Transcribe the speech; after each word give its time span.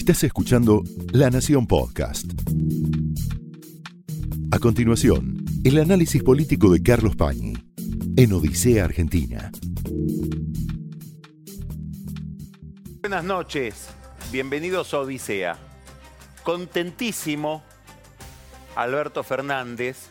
Estás 0.00 0.24
escuchando 0.24 0.82
La 1.12 1.28
Nación 1.28 1.66
Podcast. 1.66 2.24
A 4.50 4.58
continuación, 4.58 5.44
el 5.62 5.76
análisis 5.76 6.22
político 6.22 6.72
de 6.72 6.82
Carlos 6.82 7.16
Pañi 7.16 7.52
en 8.16 8.32
Odisea 8.32 8.86
Argentina. 8.86 9.52
Buenas 13.02 13.24
noches, 13.24 13.90
bienvenidos 14.32 14.94
a 14.94 15.00
Odisea. 15.00 15.58
Contentísimo 16.44 17.62
Alberto 18.76 19.22
Fernández 19.22 20.08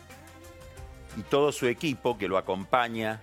y 1.18 1.22
todo 1.22 1.50
su 1.50 1.66
equipo 1.66 2.16
que 2.16 2.28
lo 2.28 2.38
acompaña 2.38 3.22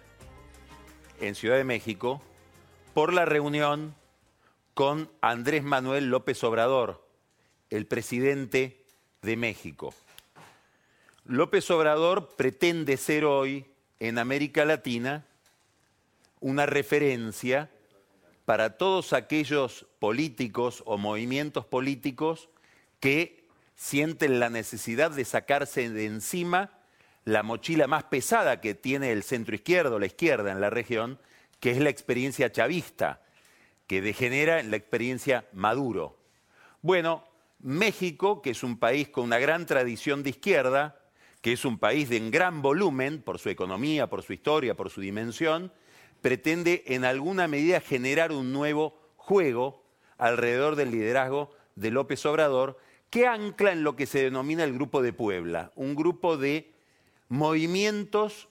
en 1.21 1.33
Ciudad 1.33 1.55
de 1.55 1.63
México 1.63 2.21
por 2.93 3.13
la 3.13 3.23
reunión 3.23 3.95
con 4.77 5.09
Andrés 5.21 5.63
Manuel 5.63 6.11
López 6.11 6.43
Obrador, 6.43 7.03
el 7.71 7.87
presidente 7.87 8.85
de 9.23 9.35
México. 9.35 9.91
López 11.25 11.71
Obrador 11.71 12.35
pretende 12.35 12.95
ser 12.97 13.25
hoy 13.25 13.65
en 13.99 14.19
América 14.19 14.65
Latina 14.65 15.25
una 16.41 16.67
referencia 16.67 17.71
para 18.45 18.77
todos 18.77 19.13
aquellos 19.13 19.87
políticos 19.97 20.83
o 20.85 20.99
movimientos 20.99 21.65
políticos 21.65 22.47
que 22.99 23.47
sienten 23.73 24.39
la 24.39 24.51
necesidad 24.51 25.09
de 25.09 25.25
sacarse 25.25 25.89
de 25.89 26.05
encima 26.05 26.69
la 27.25 27.41
mochila 27.41 27.87
más 27.87 28.03
pesada 28.03 28.61
que 28.61 28.75
tiene 28.75 29.11
el 29.11 29.23
centro 29.23 29.55
izquierdo, 29.55 29.97
la 29.97 30.05
izquierda 30.05 30.51
en 30.51 30.61
la 30.61 30.69
región, 30.69 31.17
que 31.59 31.71
es 31.71 31.79
la 31.79 31.89
experiencia 31.89 32.51
chavista, 32.51 33.23
que 33.87 34.01
degenera 34.01 34.59
en 34.59 34.69
la 34.69 34.77
experiencia 34.77 35.47
Maduro. 35.53 36.17
Bueno, 36.81 37.23
México, 37.59 38.41
que 38.41 38.51
es 38.51 38.63
un 38.63 38.77
país 38.77 39.09
con 39.09 39.23
una 39.23 39.39
gran 39.39 39.65
tradición 39.65 40.23
de 40.23 40.29
izquierda, 40.29 40.99
que 41.41 41.53
es 41.53 41.65
un 41.65 41.79
país 41.79 42.09
de 42.09 42.29
gran 42.29 42.61
volumen 42.61 43.21
por 43.21 43.39
su 43.39 43.49
economía, 43.49 44.09
por 44.09 44.21
su 44.21 44.33
historia, 44.33 44.75
por 44.75 44.89
su 44.89 45.01
dimensión, 45.01 45.71
pretende 46.21 46.83
en 46.87 47.05
alguna 47.05 47.47
medida 47.47 47.79
generar 47.79 48.31
un 48.31 48.51
nuevo 48.51 48.99
juego 49.15 49.83
alrededor 50.17 50.75
del 50.75 50.91
liderazgo 50.91 51.51
de 51.75 51.91
López 51.91 52.25
Obrador, 52.25 52.77
que 53.09 53.27
ancla 53.27 53.71
en 53.71 53.83
lo 53.83 53.95
que 53.95 54.05
se 54.05 54.23
denomina 54.23 54.63
el 54.63 54.73
Grupo 54.73 55.01
de 55.01 55.13
Puebla, 55.13 55.71
un 55.75 55.95
grupo 55.95 56.37
de 56.37 56.73
movimientos 57.29 58.49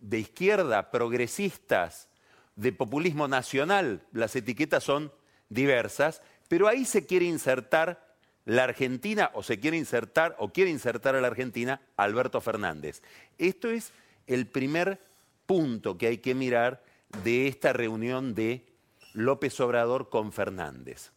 de 0.00 0.18
izquierda 0.18 0.90
progresistas 0.90 2.08
de 2.56 2.72
populismo 2.72 3.28
nacional, 3.28 4.02
las 4.12 4.36
etiquetas 4.36 4.84
son 4.84 5.12
diversas, 5.48 6.22
pero 6.48 6.68
ahí 6.68 6.84
se 6.84 7.06
quiere 7.06 7.26
insertar 7.26 8.14
la 8.44 8.64
Argentina 8.64 9.30
o 9.34 9.42
se 9.42 9.58
quiere 9.58 9.76
insertar 9.76 10.36
o 10.38 10.52
quiere 10.52 10.70
insertar 10.70 11.14
a 11.14 11.20
la 11.20 11.28
Argentina 11.28 11.80
Alberto 11.96 12.40
Fernández. 12.40 13.02
Esto 13.38 13.70
es 13.70 13.92
el 14.26 14.46
primer 14.46 15.00
punto 15.46 15.98
que 15.98 16.06
hay 16.06 16.18
que 16.18 16.34
mirar 16.34 16.82
de 17.22 17.48
esta 17.48 17.72
reunión 17.72 18.34
de 18.34 18.66
López 19.12 19.58
Obrador 19.60 20.10
con 20.10 20.32
Fernández. 20.32 21.12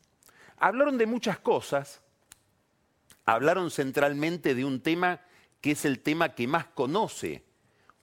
Hablaron 0.58 0.98
de 0.98 1.06
muchas 1.06 1.40
cosas, 1.40 2.02
hablaron 3.26 3.72
centralmente 3.72 4.56
de 4.56 4.66
un 4.66 4.82
tema 4.82 5.22
que 5.62 5.72
es 5.72 5.86
el 5.86 6.00
tema 6.00 6.34
que 6.34 6.48
más 6.48 6.66
conoce 6.68 7.44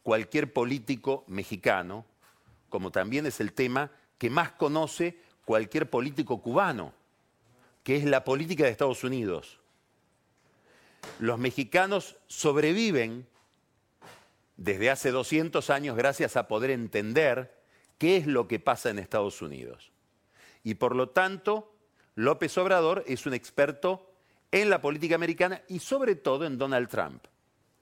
cualquier 0.03 0.53
político 0.53 1.25
mexicano, 1.29 2.05
como 2.75 2.91
también 2.91 3.25
es 3.25 3.39
el 3.39 3.53
tema 3.53 3.93
que 4.19 4.31
más 4.31 4.51
conoce 4.51 5.17
cualquier 5.45 5.89
político 5.89 6.43
cubano, 6.43 6.93
que 7.85 7.95
es 7.95 8.05
la 8.05 8.25
política 8.25 8.65
de 8.65 8.71
Estados 8.71 9.05
Unidos. 9.05 9.61
Los 11.21 11.39
mexicanos 11.39 12.17
sobreviven 12.27 13.29
desde 14.57 14.91
hace 14.91 15.13
200 15.13 15.71
años 15.71 15.97
gracias 15.97 16.37
a 16.37 16.49
poder 16.49 16.73
entender 16.73 17.63
qué 17.97 18.17
es 18.17 18.27
lo 18.27 18.49
que 18.49 18.59
pasa 18.59 18.91
en 18.91 18.99
Estados 18.99 19.41
Unidos. 19.41 19.93
Y 20.65 20.75
por 20.75 20.97
lo 20.97 21.11
tanto, 21.11 21.77
López 22.17 22.59
Obrador 22.59 23.05
es 23.07 23.25
un 23.25 23.35
experto 23.35 24.11
en 24.51 24.69
la 24.69 24.81
política 24.81 25.15
americana 25.15 25.63
y 25.69 25.79
sobre 25.79 26.17
todo 26.17 26.45
en 26.45 26.59
Donald 26.59 26.89
Trump. 26.89 27.25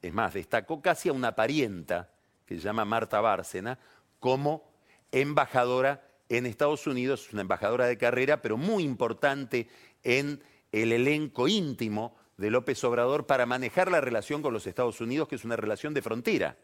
Es 0.02 0.12
más, 0.12 0.34
destacó 0.34 0.82
casi 0.82 1.08
a 1.08 1.14
una 1.14 1.34
parienta 1.34 2.10
que 2.44 2.56
se 2.56 2.60
llama 2.60 2.84
Marta 2.84 3.22
Bárcena 3.22 3.78
como 4.20 4.71
embajadora 5.12 6.02
en 6.28 6.46
Estados 6.46 6.86
Unidos, 6.86 7.32
una 7.32 7.42
embajadora 7.42 7.86
de 7.86 7.98
carrera, 7.98 8.42
pero 8.42 8.56
muy 8.56 8.82
importante 8.82 9.68
en 10.02 10.42
el 10.72 10.92
elenco 10.92 11.46
íntimo 11.46 12.16
de 12.38 12.50
López 12.50 12.82
Obrador 12.84 13.26
para 13.26 13.46
manejar 13.46 13.90
la 13.90 14.00
relación 14.00 14.42
con 14.42 14.52
los 14.52 14.66
Estados 14.66 15.00
Unidos, 15.00 15.28
que 15.28 15.36
es 15.36 15.44
una 15.44 15.56
relación 15.56 15.94
de 15.94 16.02
frontera. 16.02 16.56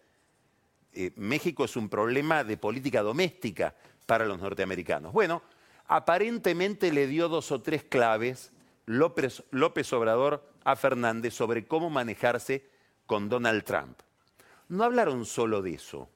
Eh, 0.94 1.12
México 1.16 1.64
es 1.64 1.76
un 1.76 1.88
problema 1.88 2.42
de 2.42 2.56
política 2.56 3.02
doméstica 3.02 3.74
para 4.06 4.24
los 4.24 4.40
norteamericanos. 4.40 5.12
Bueno, 5.12 5.42
aparentemente 5.86 6.90
le 6.90 7.06
dio 7.06 7.28
dos 7.28 7.52
o 7.52 7.60
tres 7.60 7.84
claves 7.84 8.52
López 8.86 9.92
Obrador 9.92 10.50
a 10.64 10.74
Fernández 10.76 11.34
sobre 11.34 11.66
cómo 11.66 11.90
manejarse 11.90 12.66
con 13.06 13.28
Donald 13.28 13.64
Trump. 13.64 13.98
No 14.68 14.84
hablaron 14.84 15.26
solo 15.26 15.60
de 15.60 15.74
eso, 15.74 16.08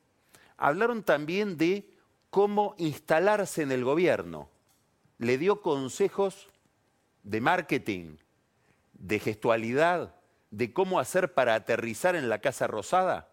hablaron 0.57 1.03
también 1.03 1.57
de 1.59 1.92
cómo 2.33 2.75
instalarse 2.79 3.61
en 3.61 3.73
el 3.73 3.85
gobierno. 3.85 4.49
Le 5.19 5.37
dio 5.37 5.61
consejos 5.61 6.49
de 7.23 7.43
marketing, 7.43 8.17
de 8.95 9.19
gestualidad, 9.19 10.15
de 10.51 10.73
cómo 10.73 10.99
hacer 10.99 11.35
para 11.35 11.55
aterrizar 11.55 12.17
en 12.17 12.31
la 12.31 12.41
Casa 12.41 12.67
Rosada. 12.67 13.29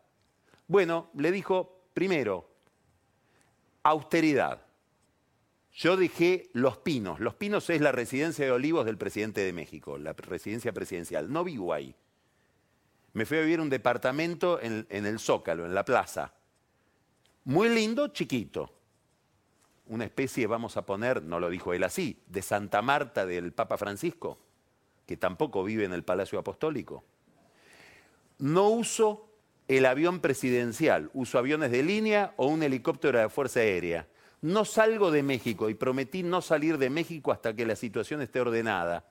Bueno, 0.67 1.09
le 1.15 1.31
dijo, 1.31 1.81
primero, 1.93 2.49
austeridad. 3.83 4.65
Yo 5.71 5.95
dejé 5.95 6.49
Los 6.51 6.77
Pinos. 6.79 7.21
Los 7.21 7.35
Pinos 7.35 7.69
es 7.69 7.79
la 7.79 7.93
residencia 7.93 8.43
de 8.43 8.51
olivos 8.51 8.85
del 8.85 8.97
presidente 8.97 9.39
de 9.39 9.53
México, 9.53 9.97
la 9.97 10.11
residencia 10.11 10.73
presidencial. 10.73 11.31
No 11.31 11.45
vivo 11.45 11.73
ahí. 11.73 11.95
Me 13.13 13.25
fui 13.25 13.37
a 13.37 13.41
vivir 13.41 13.61
un 13.61 13.69
departamento 13.69 14.59
en, 14.59 14.85
en 14.89 15.05
el 15.05 15.19
Zócalo, 15.19 15.65
en 15.65 15.73
la 15.73 15.85
plaza. 15.85 16.33
Muy 17.45 17.69
lindo, 17.69 18.09
chiquito 18.09 18.73
una 19.89 20.05
especie, 20.05 20.47
vamos 20.47 20.77
a 20.77 20.85
poner, 20.85 21.23
no 21.23 21.39
lo 21.39 21.49
dijo 21.49 21.73
él 21.73 21.83
así, 21.83 22.21
de 22.27 22.41
Santa 22.41 22.81
Marta 22.81 23.25
del 23.25 23.51
Papa 23.51 23.77
Francisco, 23.77 24.37
que 25.05 25.17
tampoco 25.17 25.63
vive 25.63 25.83
en 25.83 25.93
el 25.93 26.03
Palacio 26.03 26.39
Apostólico. 26.39 27.03
No 28.37 28.69
uso 28.69 29.27
el 29.67 29.85
avión 29.85 30.19
presidencial, 30.19 31.09
uso 31.13 31.39
aviones 31.39 31.71
de 31.71 31.83
línea 31.83 32.33
o 32.37 32.47
un 32.47 32.63
helicóptero 32.63 33.17
de 33.17 33.25
la 33.25 33.29
Fuerza 33.29 33.59
Aérea. 33.61 34.07
No 34.41 34.63
salgo 34.63 35.11
de 35.11 35.23
México 35.23 35.69
y 35.69 35.73
prometí 35.73 36.23
no 36.23 36.41
salir 36.41 36.77
de 36.77 36.89
México 36.89 37.31
hasta 37.31 37.55
que 37.55 37.65
la 37.65 37.75
situación 37.75 38.21
esté 38.21 38.39
ordenada. 38.39 39.05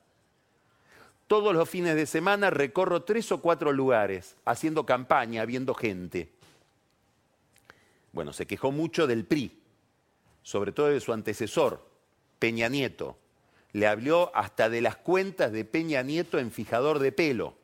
Todos 1.27 1.53
los 1.53 1.69
fines 1.69 1.95
de 1.95 2.05
semana 2.05 2.49
recorro 2.49 3.03
tres 3.03 3.31
o 3.31 3.41
cuatro 3.41 3.71
lugares, 3.71 4.35
haciendo 4.45 4.85
campaña, 4.85 5.45
viendo 5.45 5.75
gente. 5.75 6.31
Bueno, 8.11 8.33
se 8.33 8.47
quejó 8.47 8.71
mucho 8.71 9.05
del 9.05 9.25
PRI, 9.25 9.58
sobre 10.43 10.71
todo 10.71 10.87
de 10.87 10.99
su 10.99 11.13
antecesor, 11.13 11.85
Peña 12.39 12.69
Nieto. 12.69 13.17
Le 13.71 13.87
habló 13.87 14.31
hasta 14.33 14.69
de 14.69 14.81
las 14.81 14.95
cuentas 14.95 15.51
de 15.51 15.65
Peña 15.65 16.01
Nieto 16.01 16.39
en 16.39 16.51
fijador 16.51 16.99
de 16.99 17.11
pelo. 17.11 17.55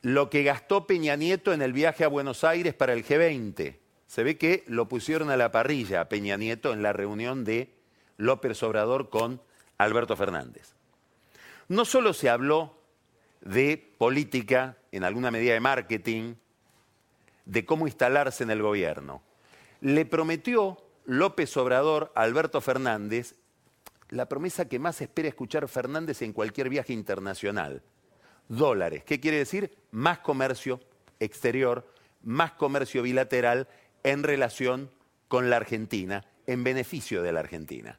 Lo 0.00 0.30
que 0.30 0.42
gastó 0.42 0.86
Peña 0.86 1.14
Nieto 1.14 1.52
en 1.52 1.62
el 1.62 1.72
viaje 1.72 2.04
a 2.04 2.08
Buenos 2.08 2.42
Aires 2.42 2.74
para 2.74 2.92
el 2.92 3.04
G20. 3.04 3.76
Se 4.08 4.24
ve 4.24 4.36
que 4.36 4.64
lo 4.66 4.88
pusieron 4.88 5.30
a 5.30 5.36
la 5.36 5.52
parrilla 5.52 6.08
Peña 6.08 6.36
Nieto 6.36 6.72
en 6.72 6.82
la 6.82 6.92
reunión 6.92 7.44
de 7.44 7.72
López 8.16 8.62
Obrador 8.64 9.10
con 9.10 9.40
Alberto 9.78 10.16
Fernández. 10.16 10.74
No 11.68 11.84
solo 11.84 12.12
se 12.12 12.28
habló 12.28 12.76
de 13.42 13.94
política, 13.98 14.76
en 14.90 15.04
alguna 15.04 15.30
medida 15.30 15.54
de 15.54 15.60
marketing, 15.60 16.34
de 17.44 17.64
cómo 17.64 17.86
instalarse 17.86 18.42
en 18.42 18.50
el 18.50 18.62
gobierno 18.62 19.22
le 19.82 20.06
prometió 20.06 20.78
López 21.04 21.56
Obrador 21.56 22.12
a 22.14 22.22
Alberto 22.22 22.60
Fernández 22.60 23.34
la 24.10 24.28
promesa 24.28 24.68
que 24.68 24.78
más 24.78 25.00
espera 25.00 25.28
escuchar 25.28 25.66
Fernández 25.68 26.22
en 26.22 26.32
cualquier 26.32 26.68
viaje 26.68 26.92
internacional. 26.92 27.82
Dólares. 28.48 29.02
¿Qué 29.04 29.18
quiere 29.18 29.38
decir? 29.38 29.76
Más 29.90 30.18
comercio 30.20 30.80
exterior, 31.18 31.92
más 32.22 32.52
comercio 32.52 33.02
bilateral 33.02 33.68
en 34.04 34.22
relación 34.22 34.90
con 35.26 35.50
la 35.50 35.56
Argentina, 35.56 36.26
en 36.46 36.62
beneficio 36.62 37.22
de 37.22 37.32
la 37.32 37.40
Argentina. 37.40 37.98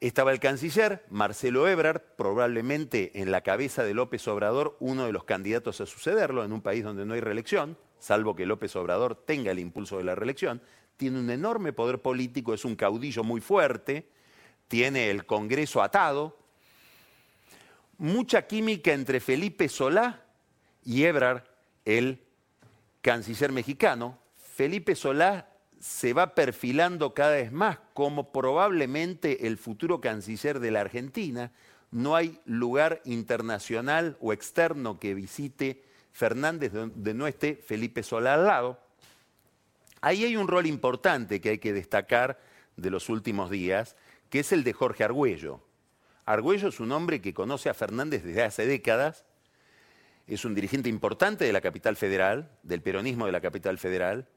Estaba 0.00 0.32
el 0.32 0.40
canciller 0.40 1.04
Marcelo 1.08 1.66
Ebrard, 1.66 2.02
probablemente 2.16 3.22
en 3.22 3.30
la 3.30 3.42
cabeza 3.42 3.84
de 3.84 3.94
López 3.94 4.26
Obrador, 4.28 4.76
uno 4.80 5.06
de 5.06 5.12
los 5.12 5.24
candidatos 5.24 5.80
a 5.80 5.86
sucederlo 5.86 6.44
en 6.44 6.52
un 6.52 6.60
país 6.60 6.84
donde 6.84 7.06
no 7.06 7.14
hay 7.14 7.20
reelección 7.20 7.78
salvo 8.02 8.34
que 8.34 8.46
López 8.46 8.74
Obrador 8.74 9.14
tenga 9.14 9.52
el 9.52 9.60
impulso 9.60 9.96
de 9.96 10.02
la 10.02 10.16
reelección, 10.16 10.60
tiene 10.96 11.20
un 11.20 11.30
enorme 11.30 11.72
poder 11.72 12.00
político, 12.00 12.52
es 12.52 12.64
un 12.64 12.74
caudillo 12.74 13.22
muy 13.22 13.40
fuerte, 13.40 14.08
tiene 14.66 15.08
el 15.08 15.24
Congreso 15.24 15.80
atado, 15.80 16.36
mucha 17.98 18.48
química 18.48 18.92
entre 18.92 19.20
Felipe 19.20 19.68
Solá 19.68 20.24
y 20.84 21.04
Ebrard, 21.04 21.44
el 21.84 22.18
canciller 23.02 23.52
mexicano. 23.52 24.18
Felipe 24.34 24.96
Solá 24.96 25.48
se 25.78 26.12
va 26.12 26.34
perfilando 26.34 27.14
cada 27.14 27.36
vez 27.36 27.52
más 27.52 27.78
como 27.94 28.32
probablemente 28.32 29.46
el 29.46 29.58
futuro 29.58 30.00
canciller 30.00 30.58
de 30.58 30.72
la 30.72 30.80
Argentina. 30.80 31.52
No 31.92 32.16
hay 32.16 32.40
lugar 32.46 33.00
internacional 33.04 34.16
o 34.20 34.32
externo 34.32 34.98
que 34.98 35.14
visite 35.14 35.91
Fernández 36.12 36.72
donde 36.72 37.14
no 37.14 37.26
esté 37.26 37.56
Felipe 37.56 38.02
Solá 38.02 38.34
al 38.34 38.46
lado. 38.46 38.80
Ahí 40.00 40.24
hay 40.24 40.36
un 40.36 40.48
rol 40.48 40.66
importante 40.66 41.40
que 41.40 41.50
hay 41.50 41.58
que 41.58 41.72
destacar 41.72 42.38
de 42.76 42.90
los 42.90 43.08
últimos 43.08 43.50
días, 43.50 43.96
que 44.30 44.40
es 44.40 44.52
el 44.52 44.64
de 44.64 44.72
Jorge 44.72 45.04
Argüello. 45.04 45.60
Argüello 46.24 46.68
es 46.68 46.80
un 46.80 46.92
hombre 46.92 47.20
que 47.20 47.34
conoce 47.34 47.68
a 47.68 47.74
Fernández 47.74 48.22
desde 48.22 48.42
hace 48.42 48.66
décadas, 48.66 49.24
es 50.26 50.44
un 50.44 50.54
dirigente 50.54 50.88
importante 50.88 51.44
de 51.44 51.52
la 51.52 51.60
capital 51.60 51.96
federal, 51.96 52.50
del 52.62 52.80
peronismo 52.80 53.26
de 53.26 53.32
la 53.32 53.40
capital 53.40 53.78
federal, 53.78 54.28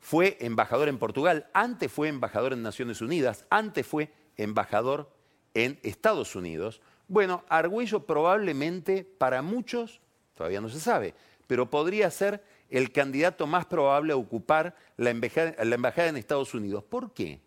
fue 0.00 0.36
embajador 0.40 0.88
en 0.88 0.98
Portugal, 0.98 1.48
antes 1.54 1.90
fue 1.90 2.08
embajador 2.08 2.52
en 2.52 2.62
Naciones 2.62 3.00
Unidas, 3.00 3.46
antes 3.50 3.86
fue 3.86 4.12
embajador 4.36 5.12
en 5.54 5.78
Estados 5.82 6.36
Unidos. 6.36 6.80
Bueno, 7.08 7.44
Argüello 7.48 8.06
probablemente 8.06 9.04
para 9.04 9.42
muchos, 9.42 10.00
todavía 10.38 10.62
no 10.62 10.70
se 10.70 10.80
sabe, 10.80 11.12
pero 11.46 11.68
podría 11.68 12.10
ser 12.10 12.42
el 12.70 12.92
candidato 12.92 13.46
más 13.46 13.66
probable 13.66 14.14
a 14.14 14.16
ocupar 14.16 14.74
la 14.96 15.10
embajada, 15.10 16.08
en 16.08 16.16
Estados 16.16 16.54
Unidos. 16.54 16.84
¿Por 16.84 17.12
qué? 17.12 17.40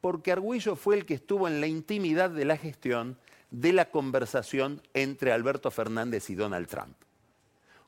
porque 0.00 0.32
Argüello 0.32 0.76
fue 0.76 0.96
el 0.96 1.06
que 1.06 1.14
estuvo 1.14 1.48
en 1.48 1.60
la 1.60 1.66
intimidad 1.66 2.30
de 2.30 2.44
la 2.44 2.56
gestión 2.56 3.18
de 3.50 3.72
la 3.72 3.90
conversación 3.90 4.82
entre 4.94 5.32
Alberto 5.32 5.70
Fernández 5.70 6.30
y 6.30 6.34
Donald 6.34 6.68
Trump. 6.68 6.96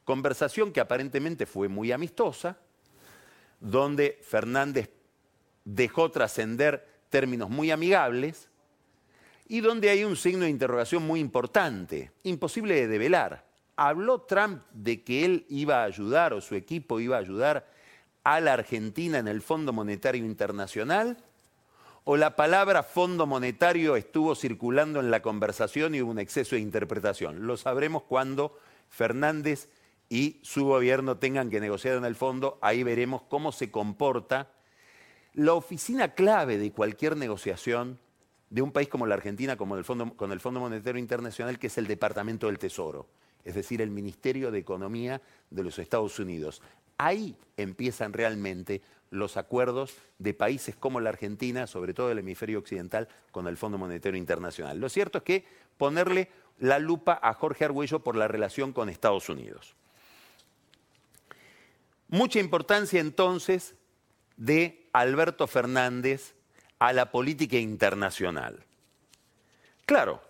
Conversación 0.04 0.72
que 0.72 0.80
aparentemente 0.80 1.46
fue 1.46 1.68
muy 1.68 1.92
amistosa, 1.92 2.58
donde 3.60 4.18
Fernández 4.22 4.90
dejó 5.64 6.10
trascender 6.10 6.88
términos 7.10 7.50
muy 7.50 7.70
amigables 7.70 8.48
y 9.46 9.60
donde 9.60 9.90
hay 9.90 10.04
un 10.04 10.16
signo 10.16 10.44
de 10.44 10.50
interrogación 10.50 11.06
muy 11.06 11.20
importante, 11.20 12.12
imposible 12.22 12.74
de 12.74 12.88
develar. 12.88 13.44
¿Habló 13.82 14.20
Trump 14.20 14.62
de 14.74 15.02
que 15.02 15.24
él 15.24 15.46
iba 15.48 15.80
a 15.80 15.84
ayudar 15.84 16.34
o 16.34 16.42
su 16.42 16.54
equipo 16.54 17.00
iba 17.00 17.16
a 17.16 17.20
ayudar 17.20 17.66
a 18.24 18.38
la 18.40 18.52
Argentina 18.52 19.18
en 19.18 19.26
el 19.26 19.40
Fondo 19.40 19.72
Monetario 19.72 20.24
Internacional? 20.26 21.16
o 22.04 22.16
la 22.16 22.36
palabra 22.36 22.82
Fondo 22.82 23.26
Monetario 23.26 23.96
estuvo 23.96 24.34
circulando 24.34 25.00
en 25.00 25.10
la 25.10 25.22
conversación 25.22 25.94
y 25.94 26.02
hubo 26.02 26.10
un 26.10 26.18
exceso 26.18 26.56
de 26.56 26.62
interpretación. 26.62 27.46
Lo 27.46 27.56
sabremos 27.56 28.02
cuando 28.02 28.58
Fernández 28.88 29.68
y 30.08 30.40
su 30.42 30.64
gobierno 30.64 31.18
tengan 31.18 31.50
que 31.50 31.60
negociar 31.60 31.96
en 31.96 32.04
el 32.04 32.16
fondo, 32.16 32.58
ahí 32.62 32.82
veremos 32.82 33.22
cómo 33.28 33.52
se 33.52 33.70
comporta 33.70 34.50
la 35.34 35.54
oficina 35.54 36.14
clave 36.14 36.58
de 36.58 36.72
cualquier 36.72 37.16
negociación 37.16 37.98
de 38.48 38.62
un 38.62 38.72
país 38.72 38.88
como 38.88 39.06
la 39.06 39.14
Argentina, 39.14 39.56
como 39.56 39.76
el 39.76 39.84
fondo, 39.84 40.16
con 40.16 40.32
el 40.32 40.40
Fondo 40.40 40.58
Monetario 40.58 40.98
Internacional, 40.98 41.58
que 41.58 41.68
es 41.68 41.78
el 41.78 41.86
Departamento 41.86 42.48
del 42.48 42.58
Tesoro, 42.58 43.06
es 43.44 43.54
decir, 43.54 43.80
el 43.80 43.90
Ministerio 43.90 44.50
de 44.50 44.58
Economía 44.58 45.20
de 45.50 45.64
los 45.64 45.78
Estados 45.78 46.18
Unidos. 46.18 46.62
Ahí 46.98 47.36
empiezan 47.56 48.12
realmente 48.12 48.82
los 49.10 49.36
acuerdos 49.36 49.94
de 50.18 50.34
países 50.34 50.76
como 50.76 51.00
la 51.00 51.10
Argentina, 51.10 51.66
sobre 51.66 51.94
todo 51.94 52.10
el 52.10 52.18
hemisferio 52.18 52.58
occidental, 52.58 53.08
con 53.30 53.46
el 53.46 53.56
Fondo 53.56 53.78
Monetario 53.78 54.18
Internacional. 54.18 54.78
Lo 54.78 54.88
cierto 54.88 55.18
es 55.18 55.24
que 55.24 55.44
ponerle 55.76 56.28
la 56.58 56.78
lupa 56.78 57.18
a 57.22 57.34
Jorge 57.34 57.64
Argüello 57.64 58.00
por 58.00 58.16
la 58.16 58.28
relación 58.28 58.72
con 58.72 58.88
Estados 58.88 59.28
Unidos. 59.28 59.74
Mucha 62.08 62.38
importancia 62.38 63.00
entonces 63.00 63.74
de 64.36 64.88
Alberto 64.92 65.46
Fernández 65.46 66.34
a 66.78 66.92
la 66.92 67.10
política 67.10 67.56
internacional. 67.56 68.64
Claro, 69.86 70.20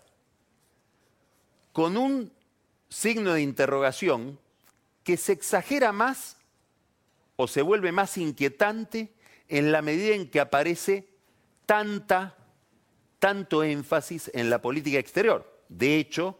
con 1.73 1.97
un 1.97 2.31
signo 2.91 3.33
de 3.33 3.41
interrogación 3.41 4.37
que 5.03 5.17
se 5.17 5.31
exagera 5.31 5.91
más 5.91 6.37
o 7.37 7.47
se 7.47 7.63
vuelve 7.63 7.91
más 7.91 8.17
inquietante 8.17 9.13
en 9.47 9.71
la 9.71 9.81
medida 9.81 10.13
en 10.13 10.29
que 10.29 10.39
aparece 10.39 11.07
tanta, 11.65 12.35
tanto 13.17 13.63
énfasis 13.63 14.29
en 14.33 14.49
la 14.49 14.61
política 14.61 14.99
exterior. 14.99 15.59
De 15.69 15.97
hecho, 15.97 16.37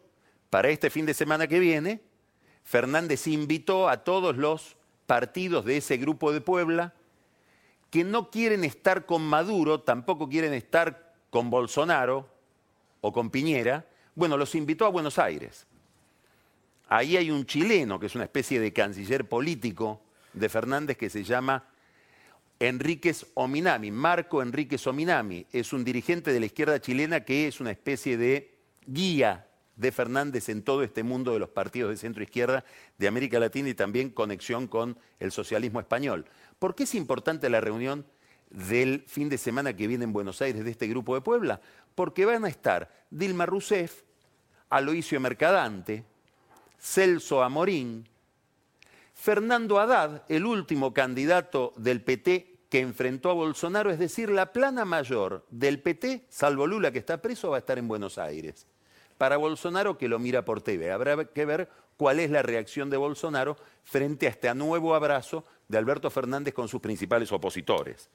para 0.50 0.70
este 0.70 0.90
fin 0.90 1.06
de 1.06 1.14
semana 1.14 1.48
que 1.48 1.60
viene, 1.60 2.02
Fernández 2.64 3.28
invitó 3.28 3.90
a 3.90 4.04
todos 4.04 4.36
los 4.36 4.76
partidos 5.08 5.66
de 5.66 5.78
ese 5.78 5.98
grupo 5.98 6.34
de 6.34 6.42
Puebla 6.42 6.94
que 7.90 8.04
no 8.04 8.30
quieren 8.30 8.64
estar 8.64 9.06
con 9.06 9.22
Maduro, 9.22 9.82
tampoco 9.82 10.30
quieren 10.30 10.54
estar 10.54 11.16
con 11.30 11.50
Bolsonaro 11.50 12.30
o 13.00 13.12
con 13.12 13.30
Piñera, 13.30 13.88
bueno, 14.16 14.38
los 14.38 14.54
invitó 14.54 14.86
a 14.86 14.90
Buenos 14.90 15.18
Aires. 15.18 15.66
Ahí 16.94 17.16
hay 17.16 17.32
un 17.32 17.46
chileno 17.46 18.02
que 18.02 18.08
es 18.08 18.16
una 18.16 18.26
especie 18.26 18.60
de 18.60 18.74
canciller 18.74 19.30
político 19.30 20.02
de 20.34 20.50
Fernández 20.50 20.98
que 20.98 21.10
se 21.10 21.24
llama 21.24 21.64
Enríquez 22.60 23.28
Ominami, 23.34 23.92
Marco 23.92 24.42
Enríquez 24.42 24.86
Ominami. 24.88 25.48
Es 25.54 25.72
un 25.72 25.86
dirigente 25.86 26.34
de 26.34 26.42
la 26.42 26.48
izquierda 26.48 26.82
chilena 26.82 27.22
que 27.22 27.48
es 27.48 27.62
una 27.62 27.72
especie 27.72 28.18
de 28.18 28.58
guía 28.86 29.48
de 29.78 29.94
Fernández 29.94 30.50
en 30.50 30.64
todo 30.64 30.84
este 30.84 31.02
mundo 31.02 31.32
de 31.32 31.40
los 31.40 31.48
partidos 31.48 31.92
de 31.92 31.96
centro 31.96 32.24
izquierda 32.24 32.66
de 32.98 33.08
América 33.08 33.40
Latina 33.40 33.70
y 33.70 33.74
también 33.74 34.10
conexión 34.10 34.68
con 34.68 34.98
el 35.22 35.32
socialismo 35.32 35.80
español. 35.80 36.26
¿Por 36.60 36.76
qué 36.76 36.84
es 36.84 36.94
importante 36.94 37.50
la 37.50 37.62
reunión 37.62 38.06
del 38.50 39.06
fin 39.08 39.30
de 39.30 39.38
semana 39.38 39.78
que 39.78 39.88
viene 39.88 40.04
en 40.04 40.12
Buenos 40.12 40.42
Aires 40.42 40.66
de 40.66 40.72
este 40.72 40.90
grupo 40.90 41.16
de 41.16 41.22
Puebla? 41.22 41.62
Porque 41.96 42.26
van 42.26 42.44
a 42.44 42.50
estar 42.50 42.92
Dilma 43.10 43.46
Rousseff, 43.46 44.02
Aloisio 44.70 45.22
Mercadante, 45.22 46.11
Celso 46.82 47.44
Amorín, 47.44 48.10
Fernando 49.14 49.80
Haddad, 49.80 50.24
el 50.30 50.48
último 50.48 50.94
candidato 50.94 51.74
del 51.78 52.02
PT 52.02 52.62
que 52.70 52.80
enfrentó 52.80 53.30
a 53.30 53.34
Bolsonaro, 53.34 53.92
es 53.92 54.00
decir, 54.00 54.32
la 54.32 54.52
plana 54.52 54.84
mayor 54.84 55.46
del 55.52 55.80
PT, 55.80 56.26
salvo 56.30 56.66
Lula 56.66 56.92
que 56.92 56.98
está 56.98 57.22
preso, 57.22 57.52
va 57.52 57.58
a 57.58 57.60
estar 57.60 57.78
en 57.78 57.88
Buenos 57.88 58.18
Aires. 58.18 58.66
Para 59.20 59.38
Bolsonaro 59.38 59.98
que 59.98 60.08
lo 60.08 60.18
mira 60.18 60.44
por 60.44 60.62
TV, 60.62 60.92
habrá 60.92 61.26
que 61.26 61.46
ver 61.46 61.70
cuál 61.98 62.20
es 62.20 62.32
la 62.32 62.42
reacción 62.42 62.90
de 62.90 62.98
Bolsonaro 62.98 63.58
frente 63.84 64.26
a 64.26 64.32
este 64.32 64.56
nuevo 64.56 64.96
abrazo 64.96 65.46
de 65.68 65.78
Alberto 65.78 66.10
Fernández 66.10 66.54
con 66.54 66.68
sus 66.68 66.82
principales 66.82 67.32
opositores. 67.32 68.10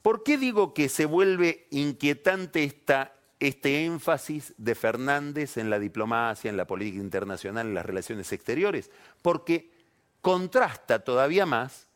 ¿Por 0.00 0.22
qué 0.22 0.38
digo 0.38 0.72
que 0.72 0.88
se 0.88 1.04
vuelve 1.04 1.66
inquietante 1.70 2.64
esta 2.64 3.13
este 3.40 3.84
énfasis 3.84 4.54
de 4.56 4.74
Fernández 4.74 5.56
en 5.56 5.70
la 5.70 5.78
diplomacia, 5.78 6.48
en 6.48 6.56
la 6.56 6.66
política 6.66 6.98
internacional, 6.98 7.66
en 7.66 7.74
las 7.74 7.86
relaciones 7.86 8.32
exteriores, 8.32 8.90
porque 9.22 9.70
contrasta 10.20 11.00
todavía 11.00 11.44
más 11.44 11.86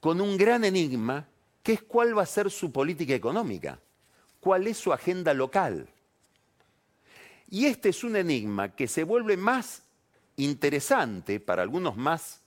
con 0.00 0.20
un 0.20 0.36
gran 0.36 0.64
enigma 0.64 1.26
que 1.62 1.74
es 1.74 1.82
cuál 1.82 2.16
va 2.16 2.22
a 2.22 2.26
ser 2.26 2.50
su 2.50 2.70
política 2.70 3.14
económica, 3.14 3.78
cuál 4.40 4.66
es 4.66 4.76
su 4.76 4.92
agenda 4.92 5.34
local. 5.34 5.88
Y 7.50 7.66
este 7.66 7.88
es 7.88 8.04
un 8.04 8.16
enigma 8.16 8.74
que 8.74 8.88
se 8.88 9.04
vuelve 9.04 9.36
más 9.36 9.82
interesante, 10.36 11.40
para 11.40 11.62
algunos 11.62 11.96
más 11.96 12.40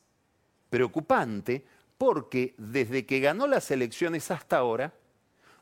preocupante, 0.70 1.66
porque 1.98 2.54
desde 2.58 3.06
que 3.06 3.20
ganó 3.20 3.46
las 3.46 3.72
elecciones 3.72 4.32
hasta 4.32 4.58
ahora, 4.58 4.94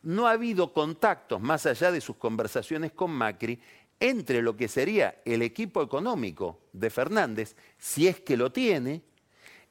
no 0.07 0.25
ha 0.25 0.31
habido 0.31 0.71
contactos, 0.71 1.41
más 1.41 1.65
allá 1.65 1.91
de 1.91 1.99
sus 1.99 2.15
conversaciones 2.15 2.93
con 2.93 3.11
Macri, 3.11 3.59
entre 3.99 4.41
lo 4.41 4.55
que 4.55 4.69
sería 4.69 5.21
el 5.25 5.41
equipo 5.41 5.83
económico 5.83 6.61
de 6.71 6.89
Fernández, 6.89 7.57
si 7.77 8.07
es 8.07 8.21
que 8.21 8.37
lo 8.37 8.49
tiene, 8.49 9.01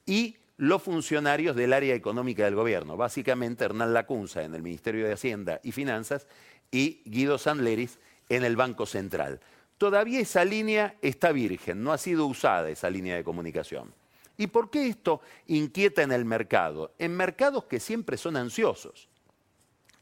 y 0.05 0.37
los 0.59 0.83
funcionarios 0.83 1.57
del 1.57 1.73
área 1.73 1.95
económica 1.95 2.45
del 2.45 2.55
gobierno, 2.55 2.99
básicamente 2.99 3.65
Hernán 3.65 3.95
Lacunza 3.95 4.43
en 4.43 4.55
el 4.55 4.63
Ministerio 4.63 5.07
de 5.07 5.15
Hacienda 5.15 5.59
y 5.63 5.73
Finanzas 5.73 6.27
y 6.71 7.01
Guido 7.07 7.39
Sanleris 7.39 7.99
en 8.29 8.45
el 8.45 8.57
Banco 8.57 8.85
Central. 8.85 9.41
Todavía 9.79 10.21
esa 10.21 10.45
línea 10.45 10.97
está 11.01 11.33
virgen, 11.33 11.83
no 11.83 11.95
ha 11.95 11.99
sido 11.99 12.27
usada 12.27 12.69
esa 12.69 12.91
línea 12.91 13.17
de 13.17 13.25
comunicación. 13.25 13.91
¿Y 14.37 14.49
por 14.49 14.69
qué 14.69 14.87
esto 14.87 15.23
inquieta 15.47 16.03
en 16.03 16.13
el 16.13 16.27
mercado? 16.27 16.93
En 16.99 17.17
mercados 17.17 17.65
que 17.65 17.81
siempre 17.81 18.19
son 18.19 18.37
ansiosos 18.37 19.09